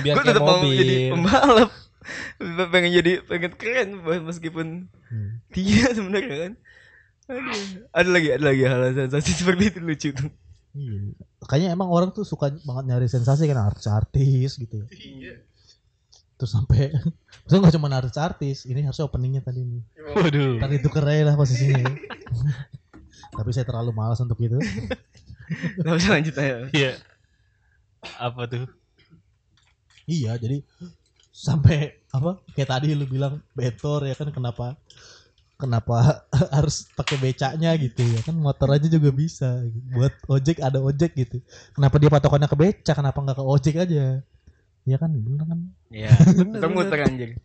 [0.00, 1.68] Biar Gue tetap mau jadi pembalap.
[2.68, 3.88] Pengen jadi pengen keren
[4.22, 4.66] meskipun
[5.12, 5.44] Hmm.
[5.52, 6.52] tidak sebenarnya kan.
[7.28, 7.60] Aduh.
[7.92, 10.32] Ada lagi ada lagi hal sensasi seperti itu lucu tuh.
[10.72, 11.12] Iya.
[11.44, 14.86] Kayaknya emang orang tuh suka banget nyari sensasi kan artis-artis gitu ya.
[14.90, 15.34] iya
[16.34, 16.96] Terus sampai
[17.44, 19.82] Maksudnya gak cuma artis-artis, ini harusnya openingnya tadi nih.
[20.16, 21.76] waduh Ntar itu keren lah posisinya.
[21.76, 21.92] ya.
[23.32, 24.56] Tapi saya terlalu malas untuk itu.
[25.76, 26.72] Gak usah lanjut aja.
[26.72, 26.96] iya
[28.16, 28.64] apa tuh
[30.02, 30.64] Iya, jadi
[31.32, 32.44] sampai apa?
[32.52, 34.76] Kayak tadi lu bilang betor ya kan kenapa
[35.56, 39.62] kenapa harus pakai becaknya gitu ya kan motor aja juga bisa
[39.94, 41.38] buat ojek ada ojek gitu
[41.70, 44.26] kenapa dia patokannya ke becak kenapa nggak ke ojek aja
[44.82, 46.16] ya kan bener kan Iya.
[46.56, 47.36] Kita muter anjir.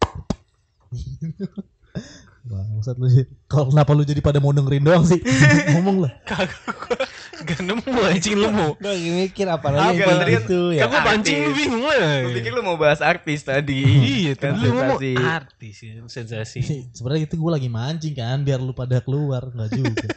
[2.48, 3.28] Bangsat lu sih.
[3.46, 5.20] Kalau kenapa lu jadi pada mau dengerin doang sih?
[5.74, 6.12] Ngomong lah.
[6.24, 6.98] kagak gua
[7.38, 10.82] gak nemu anjing lu mau Gue lagi mikir Apa, tadi kayak kan- gitu ya.
[10.84, 11.58] Kamu pancing lu artis.
[11.58, 13.82] bingung lah Gue pikir lu mau bahas artis tadi.
[13.86, 15.12] Iya, Kan tadi lu ngomong sensasi.
[15.20, 16.62] artis ya, sensasi.
[16.92, 20.08] Sebenarnya itu gue lagi mancing kan biar lu pada keluar nggak juga.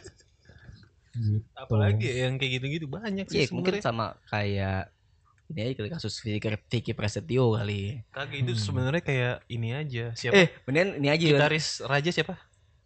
[1.11, 1.43] gitu.
[1.53, 4.89] Apalagi ya, yang kayak gitu-gitu banyak sih Iya, mungkin sama kayak
[5.51, 7.99] ini aja kali kasus Vicky, Vicky Prasetyo kali.
[8.09, 8.63] Kagak itu Hmm.
[8.63, 10.05] sebenarnya kayak ini aja.
[10.15, 10.33] Siapa?
[10.33, 11.31] Eh, mendingan ini aja kan.
[11.35, 12.35] Gitaris Raja siapa?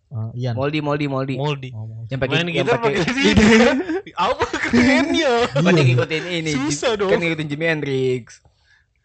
[0.09, 0.53] Ah, Ian.
[0.53, 1.35] Moldi, Moldi, Moldi.
[1.35, 1.69] Moldi.
[1.73, 2.05] Oh.
[2.07, 3.01] Yang pakai yang gitar pakai
[4.29, 5.33] Apa kerennya?
[5.49, 6.51] Dia ngikutin ini.
[6.53, 7.09] Susah dong.
[7.09, 8.39] Kan ngikutin Jimi Hendrix.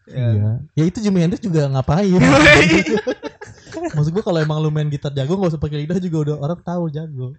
[0.09, 0.61] Iya.
[0.73, 2.17] Ya itu Jimi Hendrix juga ngapain?
[3.97, 6.59] Maksud gue kalau emang lu main gitar jago gak usah pakai lidah juga udah orang
[6.61, 7.33] tahu jago.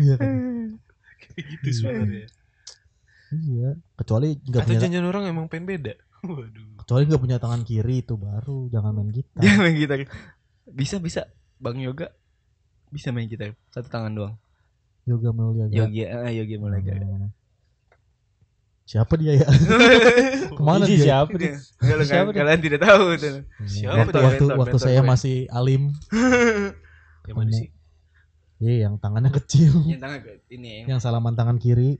[0.00, 0.30] Iya kan?
[1.34, 2.26] Kayak gitu sebenarnya.
[3.32, 3.78] Iya.
[3.96, 5.94] Kecuali nggak punya jangan orang emang pengen beda.
[6.24, 6.80] Waduh.
[6.84, 9.40] kecuali nggak punya tangan kiri itu baru jangan main gitar.
[9.40, 9.98] Dia main gitar.
[10.68, 11.28] Bisa, bisa.
[11.60, 12.12] Bang Yoga
[12.92, 13.56] bisa main gitar.
[13.72, 14.34] Satu tangan doang.
[15.04, 15.68] Yoga Mulia.
[15.68, 16.56] Yogi, ah, Yogi.
[16.56, 17.28] Hmm.
[18.84, 19.48] Siapa dia ya?
[20.56, 21.04] Ke mana Ini dia?
[21.08, 21.32] siapa?
[21.32, 22.38] Enggak lu Siapa dia?
[22.44, 23.36] kalian tidak tahu tuh.
[23.64, 24.22] Siapa waktu tuh?
[24.22, 25.88] waktu, waktu saya masih alim,
[27.28, 27.68] Yang mana sih?
[28.60, 30.20] iya yang tangannya kecil, Yang tangan
[30.52, 31.96] ini yang salaman tangan kiri,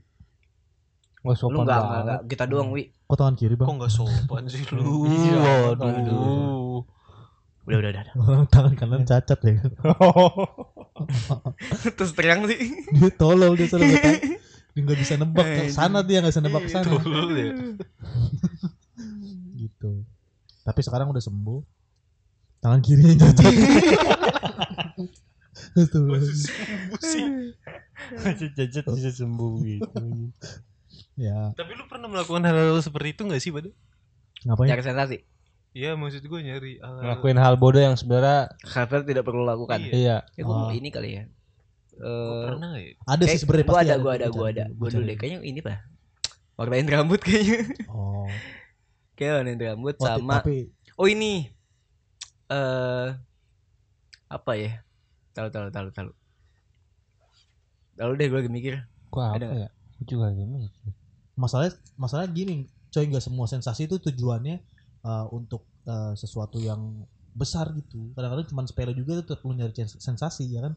[1.25, 2.01] Lu sopan enggak, banget.
[2.05, 2.83] enggak, kita doang, Wi.
[3.09, 3.65] Kok tangan kiri bang?
[3.65, 5.05] Kok nggak sopan sih lu?
[5.09, 6.85] Iya, Waduh.
[7.65, 8.03] Udah, udah, udah.
[8.05, 8.15] udah.
[8.29, 9.71] Orang tangan kanan cacat ya kan?
[11.97, 12.59] Terus teriang sih.
[12.93, 13.97] Dia tolol dia selalu.
[14.75, 16.83] Dia nggak bisa nebak ke sana dia nggak bisa nebak ke sana.
[16.83, 17.55] Tolol ya.
[19.55, 20.03] gitu.
[20.67, 21.63] Tapi sekarang udah sembuh.
[22.59, 23.53] Tangan kirinya cacat.
[25.79, 26.01] Itu.
[28.51, 30.03] Cacat bisa sembuh gitu.
[31.15, 33.71] Ya, Tapi lu pernah melakukan hal-hal seperti itu gak sih, Bade?
[34.43, 34.67] ngapain?
[34.69, 35.17] Nyari sensasi.
[35.71, 39.79] Iya, maksud gue nyari hal Ngelakuin hal bodoh yang sebenarnya Harvard tidak perlu lakukan.
[39.81, 39.91] Iya.
[39.91, 40.17] iya.
[40.33, 40.71] Ya, gua Oh.
[40.71, 41.23] ini kali ya.
[41.95, 42.95] Eh, pernah ya?
[43.03, 44.65] Ada sih sebenarnya gua pasti ada, gua ada, gua ada.
[44.71, 45.79] Gua dulu deh kayaknya ini pak.
[46.55, 47.67] Warnain rambut kayaknya.
[47.87, 48.23] Oh.
[49.19, 51.51] Kayak warnain rambut Oh, sama tapi Oh ini
[52.47, 53.07] eh
[54.27, 54.79] apa ya?
[55.31, 56.09] Tahu tahu tahu tahu.
[57.95, 58.73] Tahu deh gue lagi mikir.
[59.07, 59.69] Gua Ada apa ya?
[59.71, 60.67] Gua juga gini.
[60.67, 61.03] masalahnya
[61.35, 64.59] masalah gini, coy nggak semua sensasi itu tujuannya
[65.03, 68.15] uh, untuk uh, sesuatu yang besar gitu.
[68.15, 70.73] Kadang-kadang cuma sepele juga itu tetap lu nyari sens- sensasi ya kan?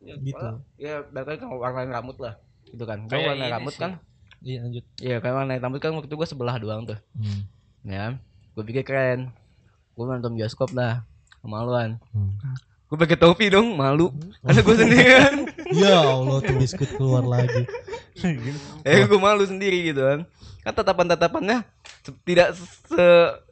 [0.00, 0.46] Ya, Gitu.
[0.78, 2.38] Ya, berarti kan warnain rambut lah.
[2.64, 3.04] Gitu kan.
[3.04, 3.82] Kayak warnain ini rambut sih.
[3.82, 3.92] kan.
[4.40, 4.84] Iya lanjut.
[4.96, 6.96] Iya, kayak warnain rambut kan waktu itu gue sebelah doang tuh.
[7.12, 7.40] Hmm.
[7.84, 8.16] Ya.
[8.54, 9.34] Gue pikir keren.
[9.92, 11.04] Gue nonton bioskop lah.
[11.42, 11.98] Kemaluan.
[12.14, 12.32] Hmm.
[12.88, 14.08] Gue pakai topi dong, malu.
[14.40, 15.34] Karena gue sendirian.
[15.72, 17.62] Ya Allah tuh biskuit keluar lagi.
[18.82, 20.20] eh gue malu sendiri gitu kan
[20.60, 21.64] kan tatapan-tatapannya
[21.98, 23.06] se- tidak se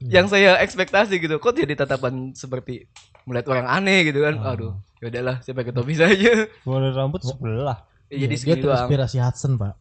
[0.04, 2.84] yang saya ekspektasi gitu kok jadi tatapan seperti
[3.24, 4.44] melihat orang aneh gitu kan Oh.
[4.46, 7.86] aduh ya udahlah saya pakai topi saja Warna rambut sebelah.
[8.08, 9.72] Ya, jadi Iya, dia segini doang terinspirasi Hudson pak.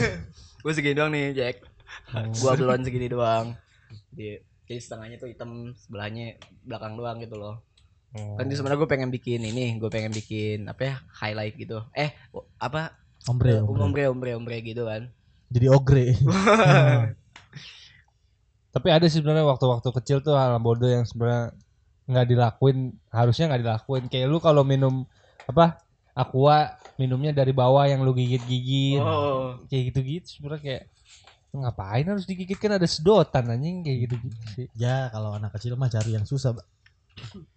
[0.62, 1.56] gue segini doang nih Jack
[2.10, 2.26] Oh.
[2.36, 3.54] gua belon segini doang
[4.10, 7.62] di jadi setengahnya tuh hitam sebelahnya belakang doang gitu loh
[8.14, 8.38] Oh.
[8.38, 12.14] kan di sebenarnya gue pengen bikin ini gue pengen bikin apa ya highlight gitu eh
[12.56, 12.94] apa
[13.26, 13.82] Ombre, Eh, ombre.
[13.82, 15.08] ombre ombre ombre gitu kan
[15.48, 16.12] Jadi ogre.
[18.74, 21.54] Tapi ada sih sebenarnya waktu-waktu kecil tuh hal bodoh yang sebenarnya
[22.04, 24.02] nggak dilakuin, harusnya nggak dilakuin.
[24.10, 25.06] Kayak lu kalau minum
[25.46, 25.78] apa?
[26.14, 28.98] Aqua minumnya dari bawah yang lu gigit-gigit.
[28.98, 30.82] oh Kayak gitu-gitu sebenarnya kayak
[31.54, 34.66] ngapain harus digigit kan ada sedotan anjing kayak gitu-gitu sih.
[34.74, 36.52] ya kalau anak kecil mah cari yang susah.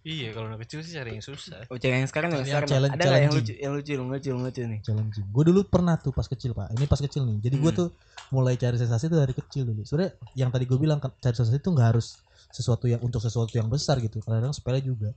[0.02, 1.66] Iya, kalau anak kecil sih cari yang susah.
[1.66, 4.28] Oh, yang sekarang yang Yang sekarang challenge- ada nggak yang lucu, yang lucu, yang lucu,
[4.28, 4.80] yang lucu nih.
[4.82, 5.26] challenging.
[5.28, 6.70] Gue dulu pernah tuh pas kecil pak.
[6.72, 7.38] Ini pas kecil nih.
[7.40, 7.80] Jadi gue Hmm.
[7.80, 7.88] tuh
[8.30, 9.82] mulai cari sensasi tuh dari kecil dulu.
[9.82, 13.66] Sebenarnya yang tadi gue bilang cari sensasi itu nggak harus sesuatu yang untuk sesuatu yang
[13.66, 14.18] besar gitu.
[14.18, 15.10] Kadang-kadang sepele juga.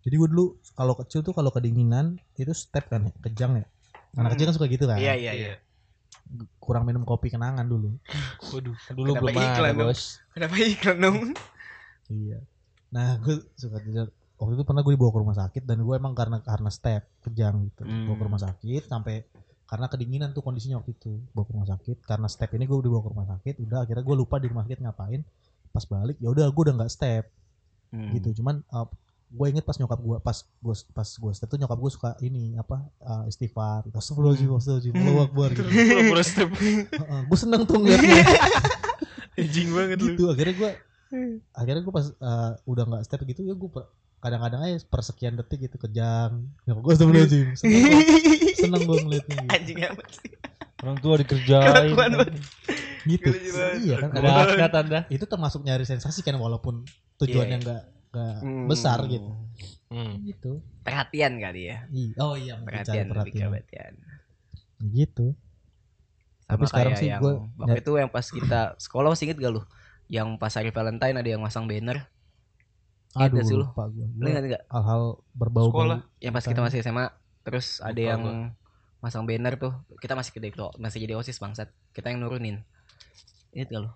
[0.00, 3.66] Jadi gue dulu kalau kecil tuh kalau kedinginan itu step kan ya, kejang ya.
[4.14, 4.34] Anak Hmm.
[4.34, 4.96] kecil kan suka gitu kan.
[4.96, 5.54] Iya, iya, iya.
[6.58, 7.96] Kurang minum kopi kenangan dulu.
[8.46, 8.76] Waduh.
[8.90, 9.88] Dulu Kenapa belum iklan ada dong?
[9.88, 10.02] bos.
[10.30, 11.18] Kenapa iklan dong?
[12.08, 12.38] Iya.
[12.90, 14.08] Nah gue suka tidur.
[14.34, 17.66] Waktu itu pernah gue dibawa ke rumah sakit dan gue emang karena karena step kejang
[17.66, 17.82] gitu.
[17.82, 18.24] Bawa ke Hmm.
[18.24, 19.26] rumah sakit sampai
[19.64, 22.88] karena kedinginan tuh kondisinya waktu itu bawa ke rumah sakit karena step ini gue udah
[22.88, 25.20] bawa ke rumah sakit udah akhirnya gue lupa di rumah sakit ngapain
[25.68, 27.24] pas balik ya udah gue udah nggak step
[27.88, 28.12] Hmm.
[28.12, 28.84] gitu cuman uh,
[29.28, 32.52] gue inget pas nyokap gue pas gue pas gue step tuh nyokap gue suka ini
[32.54, 36.48] apa uh, istighfar astagfirullahaladzim astagfirullahaladzim Allahu akbar gitu Pura-pura step.
[37.22, 38.24] gue seneng tuh ngeliatnya
[39.40, 40.06] Anjing banget lu.
[40.10, 40.70] gitu akhirnya gue
[41.52, 43.70] akhirnya gue pas uh, udah nggak step gitu ya gue
[44.18, 48.06] kadang-kadang aja persekian detik gitu kejang nyokap gue seneng gua-
[48.54, 50.30] seneng gue ngeliatnya gitu, Anjing amat sih.
[50.78, 51.90] Orang tua dikerjain.
[51.90, 52.34] Kelakuan banget.
[53.04, 53.28] gitu.
[53.80, 55.00] Iya kan Ada hasrat anda.
[55.08, 58.66] itu termasuk nyari sensasi kan walaupun tujuannya nggak nggak Hmm.
[58.66, 59.32] besar gitu
[59.88, 60.20] Hmm.
[60.22, 61.78] gitu Perhatian kali ya.
[61.88, 62.14] Iya.
[62.18, 63.92] oh iya Perhatian, perhatian perhatian.
[64.84, 65.34] gitu
[66.40, 69.62] Sama Tapi sekarang sih gua- waktu itu yang pas kita sekolah masih inget gak lu?
[70.08, 72.08] Yang pas hari Valentine ada yang masang banner.
[73.16, 73.64] Aduh sih lu?
[73.64, 74.62] lupa gue Lu ingat gak?
[74.68, 75.98] hal-hal berbau Sekolah.
[76.20, 77.06] Yang pas kita masih SMA
[77.44, 78.48] terus ada Lupa yang gua.
[79.00, 79.72] masang banner tuh.
[80.00, 81.72] Kita masih gede tuh, masih jadi OSIS bangsat.
[81.96, 82.60] Kita yang nurunin.
[83.56, 83.90] Ingat gak lu?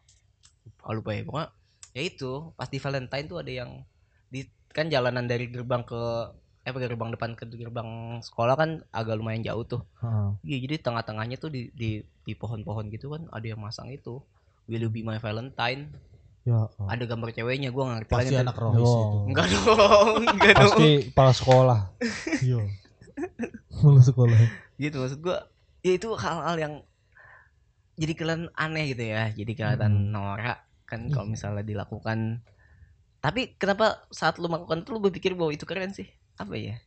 [0.88, 1.22] Oh lupa ya.
[1.28, 1.48] Pokoknya
[1.92, 3.84] ya itu pas di Valentine tuh ada yang
[4.32, 6.00] di kan jalanan dari gerbang ke
[6.62, 9.82] eh gerbang depan ke gerbang sekolah kan agak lumayan jauh tuh.
[10.46, 14.22] Iya, jadi tengah-tengahnya tuh di di di pohon-pohon gitu kan ada yang masang itu.
[14.72, 15.92] Will you be my Valentine?
[16.42, 16.88] ya oh.
[16.88, 18.42] Ada gambar ceweknya, gua nggak ngerti pasti lagi.
[18.42, 18.98] anak rohis Oh.
[18.98, 19.66] itu Enggak dong,
[20.34, 20.72] enggak dong.
[20.74, 21.80] Pasti kepala sekolah.
[22.48, 22.58] iya
[23.82, 24.38] lu sekolah
[24.74, 25.38] Gitu maksud gua.
[25.82, 26.74] Ya itu hal-hal yang
[27.94, 29.30] jadi kelihatan aneh gitu ya.
[29.30, 31.32] Jadi kelihatan norak kan kalau Iya.
[31.32, 32.42] misalnya dilakukan.
[33.20, 36.10] Tapi kenapa saat lu melakukan itu lu berpikir bahwa itu keren sih?
[36.34, 36.80] Apa ya?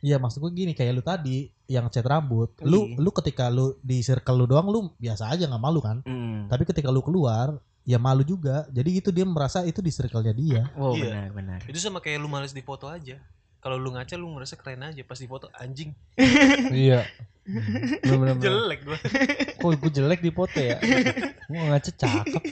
[0.00, 2.68] Iya maksud gue gini kayak lu tadi yang cat rambut, Iya.
[2.68, 6.04] lu lu ketika lu di circle lu doang lu biasa aja nggak malu kan?
[6.04, 6.46] Hmm.
[6.46, 8.66] Tapi ketika lu keluar ya malu juga.
[8.70, 10.62] Jadi itu dia merasa itu di circle-nya dia.
[10.74, 11.10] Oh, Iya.
[11.10, 11.58] benar benar.
[11.64, 13.18] Itu sama kayak lu males dipoto aja.
[13.56, 15.90] kalau lu ngaca lu merasa keren aja pas di foto anjing
[16.70, 17.02] iya
[18.06, 18.94] bener-bener jelek gua
[19.58, 20.78] kok gue jelek di foto ya
[21.50, 22.42] gue ngaca cakep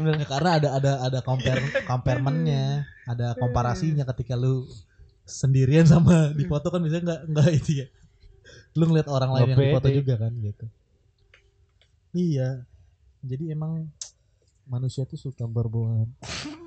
[0.00, 4.64] bener karena ada ada ada compare comparementnya, ada komparasinya ketika lu
[5.28, 7.86] sendirian sama di foto kan bisa nggak nggak itu ya.
[8.74, 9.96] Lu ngeliat orang lain yang di foto pede.
[10.00, 10.66] juga kan gitu.
[12.16, 12.64] Iya.
[13.22, 13.86] Jadi emang
[14.64, 16.08] manusia tuh suka berbuat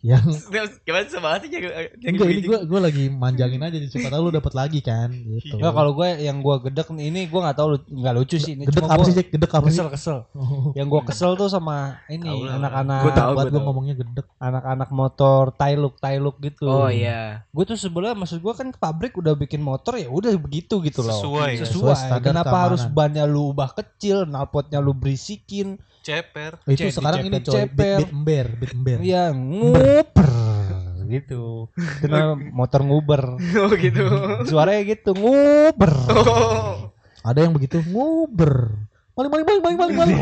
[0.00, 0.22] yang
[0.86, 1.68] Gimana semangat sih jaga
[2.00, 5.54] enggak ini gua gua lagi manjangin aja siapa tahu lu dapat lagi kan gitu.
[5.54, 8.64] Nggak, kalau gue yang gue gedek ini gue nggak tahu lu- nggak lucu sih ini
[8.64, 9.14] gedek cuma apa sih?
[9.18, 10.70] Gedek apa kesel kesel Oh.
[10.72, 13.32] yang gue kesel tuh sama ini anak-anak Gua tahu.
[13.34, 13.60] Buat tahu.
[13.60, 14.26] ngomongnya gedek.
[14.38, 17.42] anak-anak motor tailuk tailuk gitu Oh iya.
[17.48, 21.10] gue tuh sebelah maksud gue kan pabrik udah bikin motor ya udah begitu gitu loh
[21.12, 21.66] Sesuai, ya.
[21.66, 22.64] sesuai, Sesuai kenapa keamanan.
[22.64, 27.74] harus bannya lu ubah kecil knalpotnya lu berisikin ceper Itu Cep- sekarang ini coy, dicepet-cepet.
[27.74, 28.98] bit, bit ember, bit ember.
[28.98, 30.30] Iya nguper
[31.08, 33.22] gitu kena motor nguber
[33.62, 34.04] Oh gitu.
[34.44, 36.92] suaranya gitu nguber Oh.
[37.20, 38.72] Ada yang begitu nguber.
[39.12, 40.18] Maling maling maling maling maling maling.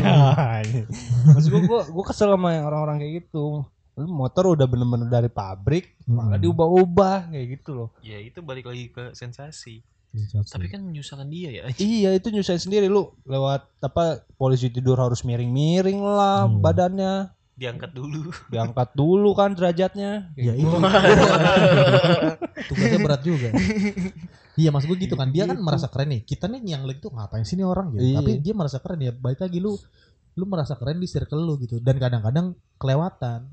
[1.27, 3.61] maksud gue gue gue kesel sama yang orang-orang kayak gitu
[3.95, 6.43] motor udah bener-bener dari pabrik malah Hmm.
[6.43, 9.81] diubah-ubah kayak gitu loh ya itu balik lagi ke sensasi
[10.47, 11.63] tapi kan menyusahkan dia ya.
[11.77, 12.87] Iya itu nyusahin sendiri.
[12.87, 16.59] Lu lewat apa polisi tidur harus miring-miring lah Hmm.
[16.59, 17.31] badannya.
[17.53, 18.29] Diangkat dulu.
[18.53, 20.29] Diangkat dulu kan derajatnya.
[20.33, 20.69] Ya itu.
[22.69, 23.49] tugasnya berat juga.
[24.53, 25.29] Iya maksud gue gitu kan.
[25.29, 25.65] Dia kan Gitu.
[25.65, 26.21] merasa keren nih.
[26.23, 28.01] Kita nih yang lagi tuh ngapain sih nih orang gitu?
[28.03, 28.17] Iya.
[28.19, 29.11] tapi dia merasa keren ya.
[29.11, 29.77] Baik lagi lu
[30.33, 31.77] lu merasa keren di circle lu gitu.
[31.77, 33.49] Dan kadang-kadang kelewatan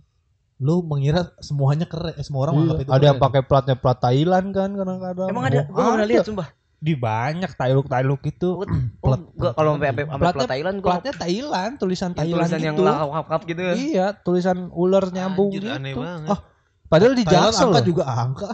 [0.56, 2.60] lu mengira semuanya keren eh, semua orang Iya.
[2.60, 5.60] menganggap itu ada yang pakai platnya plat Thailand kan kadang-kadang Emang ada?
[5.66, 6.06] Gua pernah Ada.
[6.08, 6.48] lihat sumpah.
[6.76, 8.66] di banyak tailuk tailuk itu Oh,
[9.00, 13.42] Plat- gua kalau sampai plat Thailand gua platnya Thailand tulisan Thailand tulisan yang gitu lap
[13.42, 13.62] gitu.
[13.72, 16.40] iya tulisan ular nyambung Anjir, gitu aneh banget Ah,
[16.86, 18.50] padahal di Thailand Jaksel angka juga angka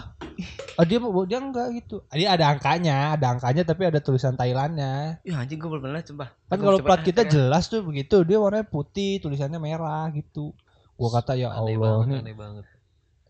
[0.72, 4.32] Ah, dia mau dia enggak gitu Ah, dia ada angkanya ada angkanya tapi ada tulisan
[4.32, 6.28] Thailandnya Ya anjing gua belum pernah sumpah.
[6.46, 10.54] kan Gua kalau coba- plat kita jelas tuh begitu dia warnanya putih tulisannya merah gitu
[11.00, 12.64] gua kata ya aneh Allah banget nih aneh banget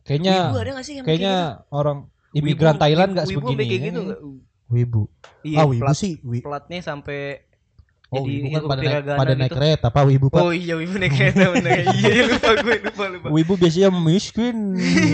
[0.02, 1.34] kayaknya Wibu ada gak sih yang kayaknya
[1.70, 1.98] orang
[2.32, 4.06] imigran Wibu- Thailand nggak Wibu sebegini kayak gitu ini.
[4.06, 4.20] nggak?
[4.68, 5.02] wibu
[5.40, 7.42] Iya, ah wibu plat, sih wi platnya sampai
[8.08, 9.56] oh jadi wibu kan pada naik, pada naik gitu.
[9.56, 11.42] kereta apa wibu pak Oh iya, Wibu naik kereta.
[11.60, 13.26] Iya, iya, lupa gue, lupa, lupa.
[13.28, 14.56] Wibu biasanya miskin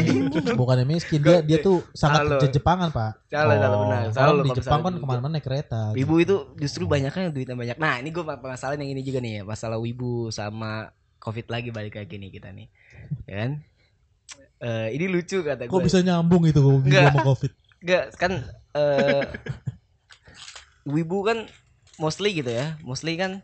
[0.61, 2.41] bukannya miskin dia dia tuh sangat Salah.
[2.41, 3.81] Je- Jepangan pak Salah, salah Oh.
[3.83, 4.01] benar.
[4.07, 6.25] Salah Kalau lu di Jepang kan misalnya ke mana-mana naik kereta Wibu gitu.
[6.25, 7.77] itu justru banyaknya duitnya banyak.
[7.77, 10.89] Nah, ini gue masalah yang ini juga nih ya, masalah Wibu sama
[11.21, 12.69] Covid lagi balik lagi nih kita nih.
[13.27, 13.53] Ya kan?
[14.57, 15.73] Eh, ini lucu kata gue.
[15.73, 17.13] kok bisa nyambung itu Nggak.
[17.13, 17.53] sama covid
[17.85, 18.33] Enggak, kan
[18.73, 19.25] eh
[20.87, 21.39] Wibu kan
[21.99, 22.79] mostly gitu ya.
[22.83, 23.43] Mostly kan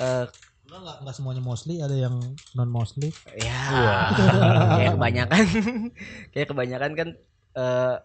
[0.00, 0.26] eh
[0.72, 2.16] Enggak, enggak, semuanya mostly, ada yang
[2.56, 3.12] non mostly.
[3.36, 3.60] ya
[4.72, 5.44] kayak kebanyakan
[6.32, 7.08] kayak kebanyakan kan
[7.60, 7.96] eh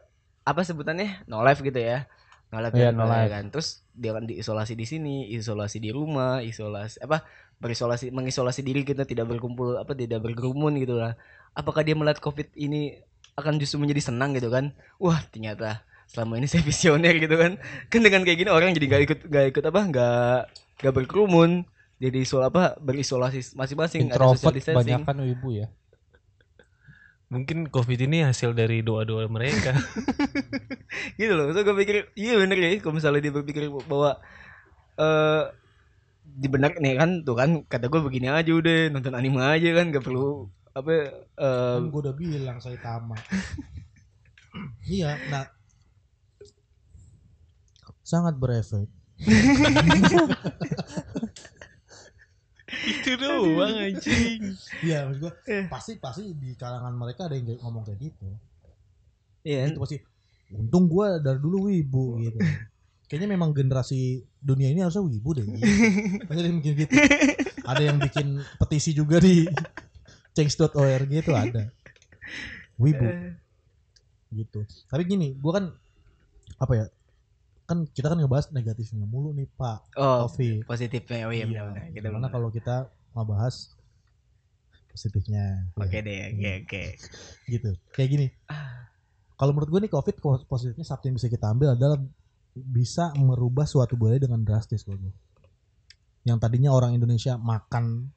[0.43, 1.23] apa sebutannya?
[1.31, 2.07] No life gitu ya.
[2.51, 3.31] No life, Iya, kan, no life.
[3.31, 3.43] kan.
[3.51, 7.23] Terus dia kan diisolasi di sini, isolasi di rumah, isolasi apa?
[7.57, 11.17] Berisolasi mengisolasi diri kita tidak berkumpul apa tidak berkerumun gitu lah.
[11.57, 13.01] Apakah dia melihat Covid ini
[13.33, 14.73] akan justru menjadi senang gitu kan?
[15.01, 17.57] Wah, ternyata selama ini saya visioner gitu kan.
[17.89, 19.81] Kan dengan kayak gini orang jadi nggak ikut nggak ikut apa?
[19.89, 20.39] nggak
[20.85, 21.65] nggak berkerumun.
[21.97, 25.01] Jadi isul apa berisolasi masing-masing introvert distancing.
[25.01, 25.67] kebanyakan wibu ya
[27.27, 29.75] mungkin covid ini hasil dari doa-doa mereka
[31.19, 34.15] gitu loh so gue pikir iya bener ya kalau misalnya dia berpikir bahwa
[34.95, 35.43] eh
[36.37, 39.89] di benar nih kan tuh kan kata gue begini aja udah nonton anime aja kan
[39.89, 41.09] gak perlu apa eh
[41.75, 43.17] Kan gue udah bilang saya tamat.
[44.87, 45.49] iya, nah
[48.01, 48.85] sangat berefek.
[52.87, 55.65] itu doang anjing Iya, maksud gue Eh.
[55.67, 58.27] pasti pasti di kalangan mereka ada yang ngomong kayak gitu.
[59.41, 59.97] iya Itu pasti.
[60.47, 62.39] Untung gue dari dulu wibu gitu.
[63.07, 65.47] Kayaknya memang generasi dunia ini harusnya wibu deh.
[66.27, 66.27] Gitu.
[66.27, 66.93] Ada yang bikin gitu.
[67.63, 68.27] Ada yang bikin
[68.59, 69.47] petisi juga di
[70.35, 71.71] change.org itu ada.
[72.75, 73.07] Wibu.
[74.27, 74.59] gitu.
[74.91, 75.65] Tapi gini gua kan
[76.59, 76.85] apa ya
[77.67, 81.27] kan kita kan ngebahas negatifnya mulu nih pak oh Covid positifnya.
[81.27, 81.95] Oh iya benar-benar.
[81.95, 83.71] Gitu gimana kalau kita ngebahas
[84.91, 85.67] positifnya?
[85.79, 86.83] Oke ya, deh oke oke.
[87.47, 87.69] Gitu.
[87.95, 88.27] Kayak gini.
[89.37, 90.15] Kalau menurut gue nih covid
[90.49, 92.01] positifnya satu yang bisa kita ambil adalah
[92.59, 95.13] bisa merubah suatu budaya dengan drastis kalau gue
[96.23, 98.09] yang tadinya orang Indonesia makan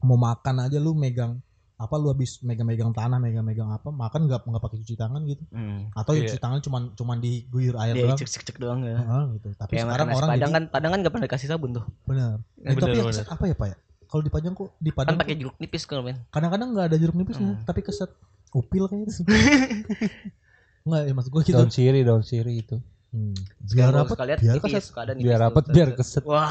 [0.00, 1.42] mau makan aja lu megang
[1.74, 5.94] apa lu habis megang-megang tanah megang-megang apa makan nggak nggak pakai cuci tangan gitu hmm.
[5.94, 6.28] atau ya Iya.
[6.28, 8.98] cuci tangan cuman cuman diguyur air dia doang cek cek cek doang ya
[9.32, 11.84] gitu tapi kayak sekarang orang padang jadi kan padang kan gak pernah dikasih sabun tuh
[12.02, 13.26] benar Bener, tapi yang bener.
[13.26, 13.76] apa ya pak ya
[14.08, 16.16] kalau di Padang kok di Kan Padang pakai jeruk nipis kalau men.
[16.32, 17.62] kadang-kadang nggak ada jeruk nipisnya Hmm.
[17.62, 18.10] tapi keset
[18.50, 19.12] upil kayaknya
[20.88, 22.76] nggak ya maksud gue gitu Daun siri, daun siri itu.
[23.08, 23.32] Hmm.
[23.64, 25.96] biar rapet sekalian biar keset suka ada nipis Biar rapet, biar set.
[25.96, 26.22] keset.
[26.28, 26.44] Wah.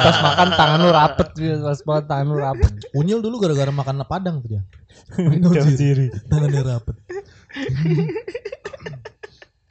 [0.00, 1.28] Pas makan tangan lu rapet,
[1.60, 2.72] pas makan tangan lu rapet.
[2.96, 4.62] unyil dulu gara-gara makan padang tuh dia
[5.44, 6.96] daun siri tangannya rapet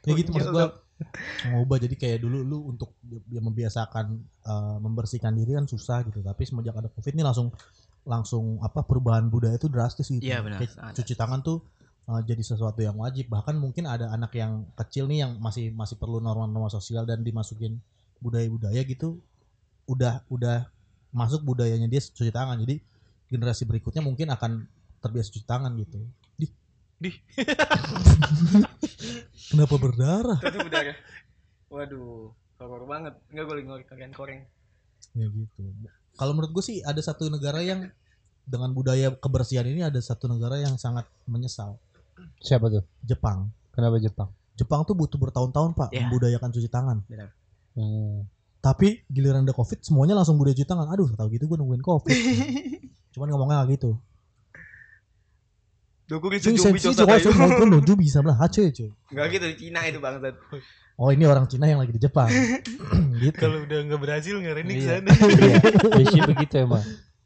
[0.04, 0.67] ya gitu maksud gue
[1.49, 6.43] ngubah jadi kayak dulu lu untuk dia membiasakan eh, membersihkan diri kan susah gitu tapi
[6.43, 7.52] semenjak ada covid ini langsung
[8.04, 10.60] langsung apa perubahan budaya itu drastis gitu Iya, benar.
[10.60, 11.63] Kayak cuci tangan tuh
[12.10, 15.96] eh, jadi sesuatu yang wajib bahkan mungkin ada anak yang kecil nih yang masih masih
[16.00, 17.80] perlu norma-norma sosial dan dimasukin
[18.24, 19.20] budaya-budaya gitu
[19.88, 20.68] udah udah
[21.12, 22.80] masuk budayanya dia cuci tangan jadi
[23.28, 24.63] generasi berikutnya mungkin akan
[25.04, 26.00] terbiasa cuci tangan gitu
[26.39, 26.48] di
[27.04, 27.12] Di.
[29.52, 30.60] kenapa berdarah Itu.
[31.74, 32.30] Waduh,
[32.62, 33.18] horor banget.
[33.34, 34.46] Enggak gue lagi kalian koreng.
[35.18, 35.62] ya gitu
[36.18, 37.89] kalau menurut gue sih ada satu negara yang
[38.44, 41.80] dengan budaya kebersihan ini ada satu negara yang sangat menyesal
[42.38, 42.84] Siapa tuh?
[42.99, 44.30] Jepang Kenapa Jepang?
[44.54, 46.06] Jepang tuh butuh bertahun-tahun pak Iya.
[46.06, 46.97] membudayakan cuci tangan
[47.73, 48.30] Hmm.
[48.60, 52.13] tapi giliran ada covid semuanya langsung budaya cuci tangan aduh tahu gitu gue nungguin covid
[53.13, 53.97] cuman ngomongnya nggak gitu
[56.04, 59.56] Dukungin cuy saya sih coba mau gue nuju bisa lah hace cuy Enggak gitu di
[59.58, 60.36] Cina itu bangsat.
[60.93, 62.30] oh ini orang Cina yang lagi di Jepang
[63.23, 64.89] gitu Kalau udah nggak berhasil ngarahin ke Iya.
[64.99, 65.10] sana.
[65.15, 65.58] Iya,
[65.89, 66.84] biasanya begitu emang.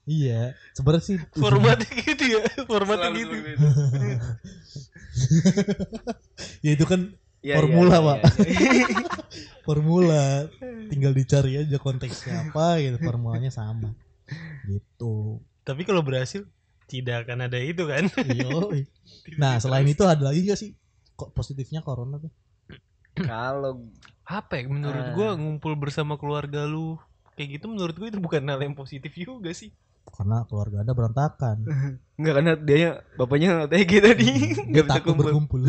[0.07, 2.41] Iya sebenarnya sih Formatnya gitu ya.
[2.63, 3.35] Formatnya gitu.
[6.65, 7.01] ya itu kan
[7.37, 8.19] Iya, Formula, Pak.
[9.67, 10.49] formula
[10.89, 13.93] tinggal dicari aja konteksnya apa gitu formulanya sama
[14.65, 16.43] gitu Tapi kalau berhasil
[16.87, 18.09] tidak akan ada itu kan.
[19.41, 20.71] Nah selain itu ada lagi gak sih
[21.13, 22.31] kok positifnya corona tuh
[23.13, 23.85] Kalau
[24.23, 25.13] Apa ya menurut Ah.
[25.13, 26.97] gua ngumpul bersama keluarga lu
[27.37, 29.71] kayak gitu menurut gua itu bukan hal yang positif juga sih.
[30.09, 31.57] Karena keluarga anda berantakan
[32.17, 32.77] enggak karena dia
[33.13, 35.23] enggak TG tadi dia enggak bisa takut kumpul.
[35.23, 35.61] berkumpul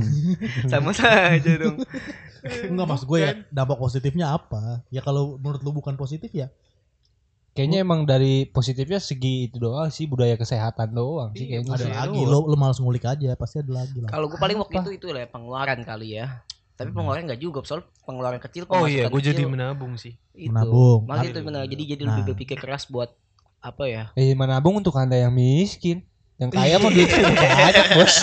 [0.72, 1.76] Sama saja dong.
[2.64, 6.48] Enggak maksud gue ya dampak positifnya apa ya kalau menurut lu bukan positif ya
[7.50, 11.72] Kayaknya emang dari positifnya segi itu doang sih budaya kesehatan doang sih Iya, kayaknya.
[11.72, 14.76] ada lagi lo lo malas ngulik aja pasti ada lagi lah Kalau gue paling waktu
[14.78, 16.44] itu itu lah ya, pengeluaran kali ya.
[16.76, 20.12] Tapi pengeluaran enggak juga, soal pengeluaran kecil Oh iya, gue jadi menabung sih.
[20.30, 20.52] itu.
[20.52, 21.08] Menabung.
[21.08, 21.62] Makanya itu benar.
[21.64, 22.28] Jadi jadi lebih Nah.
[22.28, 23.08] berpikir keras buat
[23.66, 24.04] apa ya?
[24.14, 26.06] Eh menabung untuk anda yang miskin.
[26.36, 28.14] Yang kaya mah duitnya udah banyak bos.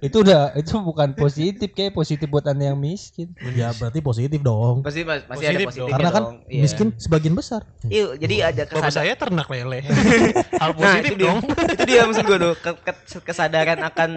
[0.00, 3.34] Itu udah itu bukan positif kayak positif buat anda yang miskin.
[3.52, 6.36] ya berarti positif dong Pasti masih ada Positif karena kan dong.
[6.46, 6.62] Iya.
[6.62, 8.94] miskin sebagian besar Iya, jadi ada Bapak kesadaran.
[8.94, 9.82] saya ternak lele.
[10.62, 11.26] hal Nah, positif itu dia.
[11.26, 11.38] dong.
[11.74, 14.10] itu dia maksud gue tuh ke- ke- kesadaran akan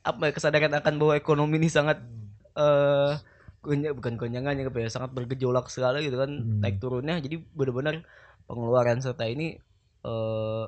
[0.00, 1.98] apa ya kesadaran akan bahwa ekonomi ini sangat
[2.54, 3.12] eh
[3.58, 6.58] gonya- bukan gonjangannya apa ya sangat bergejolak sekali gitu kan Hmm.
[6.58, 8.06] naik turunnya jadi benar-benar
[8.44, 9.58] pengeluaran serta ini
[10.00, 10.64] eh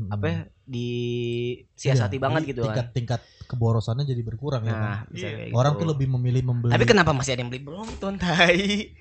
[0.00, 5.00] apa ya disiasati Iya, banget gitu tingkat kan tingkat keborosannya jadi berkurang ya kan nah
[5.06, 5.36] bisa Iya.
[5.36, 5.80] kayak orang gitu.
[5.80, 8.96] tuh lebih memilih membeli tapi kenapa masih ada yang beli Brompton tai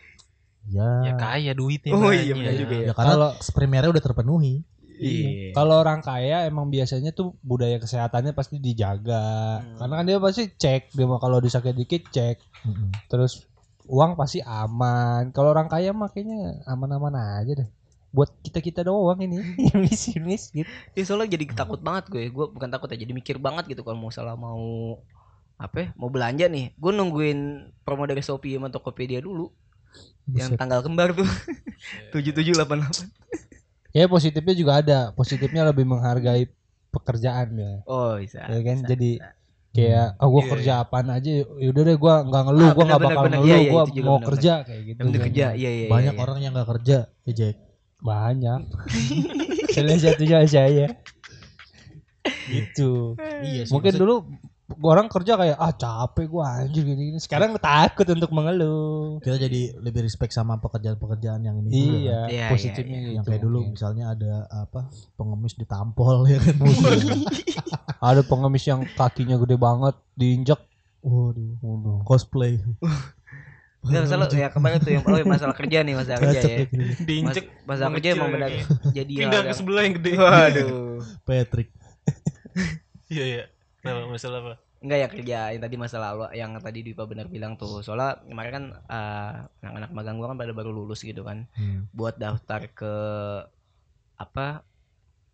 [0.67, 2.19] ya Ya kaya duitnya Oh banyak.
[2.19, 4.55] iya, benar juga ya karena Kalau- primernya udah terpenuhi
[4.99, 9.63] iya Kalau orang kaya emang biasanya tuh budaya kesehatannya pasti dijaga.
[9.63, 9.79] Hmm.
[9.79, 12.35] Karena kan dia pasti cek, dia mau kalau disakit dikit cek.
[12.67, 12.91] Mm-mm.
[13.07, 13.47] Terus
[13.87, 15.31] uang pasti aman.
[15.31, 17.69] Kalau orang kaya mah kayaknya aman-aman aja deh.
[18.09, 19.37] Buat kita-kita doang ini
[19.69, 20.65] yang miskin-miskin.
[20.97, 22.23] Ya soalnya jadi takut banget gue.
[22.33, 24.97] Gue bukan takut ya, jadi mikir banget gitu kalau mau salah mau
[25.59, 26.73] apa ya, mau belanja nih.
[26.79, 29.51] Gue nungguin promo dari Shopee sama Tokopedia dulu
[30.29, 30.59] yang Buset.
[30.61, 31.25] tanggal kembar tuh.
[32.13, 33.93] 7788.
[33.93, 34.99] Ya positifnya juga ada.
[35.17, 36.49] Positifnya lebih menghargai
[36.89, 37.73] pekerjaan ya.
[37.85, 38.45] Oh, bisa.
[38.45, 39.37] Ya kan, bisa, jadi bisa.
[39.69, 43.01] Kayak ah gua Iya, kerja apaan aja yaudah deh gua nggak ngeluh, Ah, gua nggak
[43.05, 44.97] bakal benar, ngeluh, iya, iya, juga mau benar, kerja kayak gitu.
[44.97, 45.27] Yang penting kan.
[45.29, 45.87] kerja, iya iya.
[45.93, 46.21] banyak iya.
[46.25, 47.55] orang yang nggak kerja ya Jack
[47.99, 48.61] Banyak.
[49.69, 50.87] Salah satunya saya.
[52.47, 53.15] gitu.
[53.41, 54.15] iya sih Mungkin maksud- dulu
[54.81, 57.17] orang kerja kayak ah capek gua anjir gini, gini.
[57.17, 59.17] Sekarang takut untuk mengeluh.
[59.19, 61.97] kita jadi lebih respect sama pekerjaan-pekerjaan yang ini juga kan.
[61.97, 63.15] Iya, Iya, positifnya iya, gitu.
[63.15, 66.55] yang kayak dulu misalnya ada apa pengemis ditampol ya kan
[68.09, 70.61] Ada pengemis yang kakinya gede banget diinjak.
[70.99, 72.03] waduh Waduh.
[72.03, 72.59] cosplay
[73.79, 76.57] Enggak masalah ya kemarin tuh yang oh, masalah kerja nih masalah kerja ya.
[76.67, 76.83] gini.
[76.83, 78.49] Mas, Diinjek masalah kerja emang benar
[78.91, 80.11] jadi pindah ke yang- sebelah yang gede.
[80.19, 80.99] Waduh.
[81.27, 81.69] Patrick
[83.13, 83.43] Iya iya.
[83.79, 84.53] Kenapa masalah apa?
[84.79, 87.79] Enggak ya kerja yang tadi masalah awal yang tadi Dipa benar bilang tuh.
[87.79, 89.31] Soalnya kemarin kan eh,
[89.63, 91.47] anak-anak magang gua kan pada baru lulus gitu kan.
[91.55, 91.87] Hmm.
[91.95, 92.93] Buat daftar ke
[94.19, 94.67] apa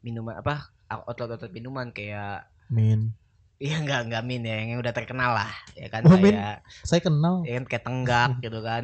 [0.06, 3.10] minuman apa outlet-outlet minuman kayak min
[3.56, 6.36] Iya enggak enggak min ya yang udah terkenal lah ya kan Oh, Min.
[6.36, 8.84] kayak saya kenal ya kan kayak tenggak gitu kan.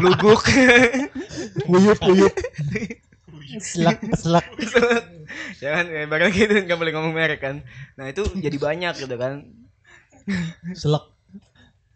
[0.00, 0.40] Blubuk.
[1.68, 2.34] uyup uyup
[3.60, 4.46] selak selak
[5.58, 7.56] Jangan ya, barang gitu nggak boleh ngomong merek kan.
[7.94, 9.48] Nah itu jadi banyak gitu kan.
[10.72, 11.04] Selek.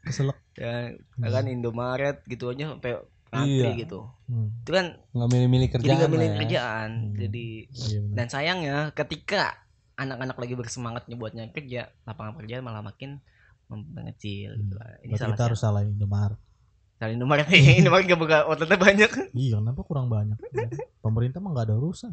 [0.03, 0.39] Keselek.
[0.55, 2.97] Ya kan Indomaret gitu aja sampai
[3.29, 3.81] antri Iya.
[3.83, 4.09] gitu.
[4.27, 4.53] Hmm.
[4.63, 6.37] Itu kan nggak milih-milih jadi kerjaan nggak milih ya.
[6.39, 6.91] kerjaan.
[6.93, 7.15] Hmm.
[7.19, 9.43] Jadi Iya dan sayangnya ketika
[9.97, 13.21] anak-anak lagi bersemangatnya buat nyari kerja, lapangan pekerjaan malah makin
[13.67, 15.01] mengecil gitu lah.
[15.03, 16.41] Ini Berarti salah kita harus salahin Indomaret.
[17.01, 17.65] Salah Indomaret nih.
[17.83, 19.11] Indomaret gak buka outletnya banyak.
[19.35, 20.39] Iya, kenapa kurang banyak?
[21.03, 22.11] Pemerintah mah nggak ada urusan.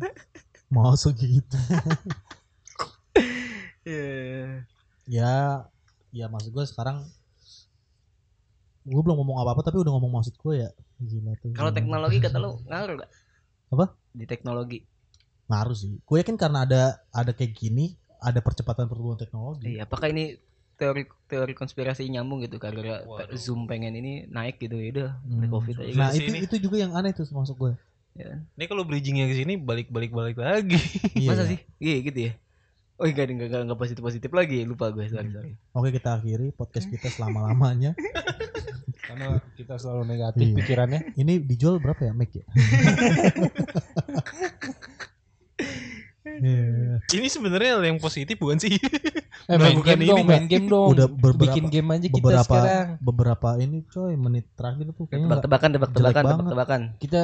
[0.71, 1.57] Masa gitu.
[3.83, 4.63] Iya.
[5.03, 5.67] Ya,
[6.15, 7.03] ya maksud gue sekarang
[8.87, 10.69] gue belum ngomong apa-apa tapi udah ngomong maksud gue ya.
[11.03, 11.51] Gila tuh.
[11.51, 13.11] Kalau teknologi kata lu ngaruh gak?
[13.75, 13.85] Apa?
[14.15, 14.87] Di teknologi.
[15.53, 16.01] Ngaruh sih.
[16.01, 19.77] Gue yakin karena ada ada kayak gini, ada percepatan pertumbuhan teknologi.
[19.77, 20.41] Iya, apakah ini
[20.73, 23.37] teori teori konspirasi nyambung gitu gara-gara Waduh.
[23.37, 25.45] Zoom pengen ini naik gitu ya udah Hmm.
[25.47, 27.73] Covid aja Nah, itu itu juga yang aneh tuh masuk gue.
[28.13, 28.39] Ya kan?
[28.57, 30.77] Ini kalau bridgingnya ke sini balik-balik balik lagi.
[31.13, 31.51] Iya, Masa iya.
[31.53, 31.59] sih?
[31.77, 32.33] Iya gitu ya.
[32.93, 35.53] Oh enggak enggak enggak, enggak positif positif lagi lupa gue sorry sorry.
[35.71, 37.93] Oke, kita akhiri podcast kita selama-lamanya.
[39.03, 40.55] karena kita selalu negatif Iya.
[40.57, 42.45] pikirannya Ini dijual berapa ya, Mac ya?
[46.43, 46.99] Iya.
[47.09, 48.75] Ini sebenarnya yang positif bukan sih?
[49.49, 52.19] eh main Melakukan game ini dong main game dong Udah beberapa- bikin game aja kita
[52.19, 56.81] beberapa sekarang beberapa ini coy menit terakhir tuh kayaknya Tebak-tebakan tebak-tebakan tebak-tebakan.
[56.97, 57.21] kita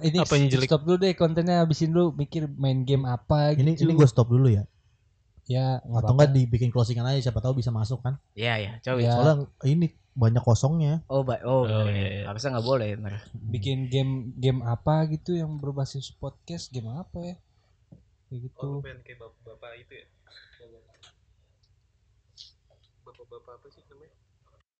[0.00, 0.68] ini Apa yang jelek?
[0.68, 4.26] stop dulu deh kontennya habisin dulu mikir main game apa ini gitu ini gue stop
[4.26, 4.62] dulu ya.
[5.44, 8.14] ya nggak Atau enggak dibikin closingan aja siapa tahu bisa masuk kan.
[8.32, 8.98] Iya ya, coba.
[9.00, 9.10] Ya.
[9.12, 9.34] Soalnya
[9.64, 11.02] ini banyak kosongnya.
[11.06, 11.42] Oh, baik.
[11.42, 11.90] Oh, Oh, boleh.
[11.90, 12.24] iya, iya.
[12.24, 12.88] harusnya nggak boleh.
[12.96, 13.14] Ntar.
[13.34, 17.34] bikin game game apa gitu yang berbasis podcast game apa ya
[18.32, 20.06] kayak gitu pengen kayak bapak, itu ya?
[23.04, 24.21] Bapak-bapak apa sih namanya?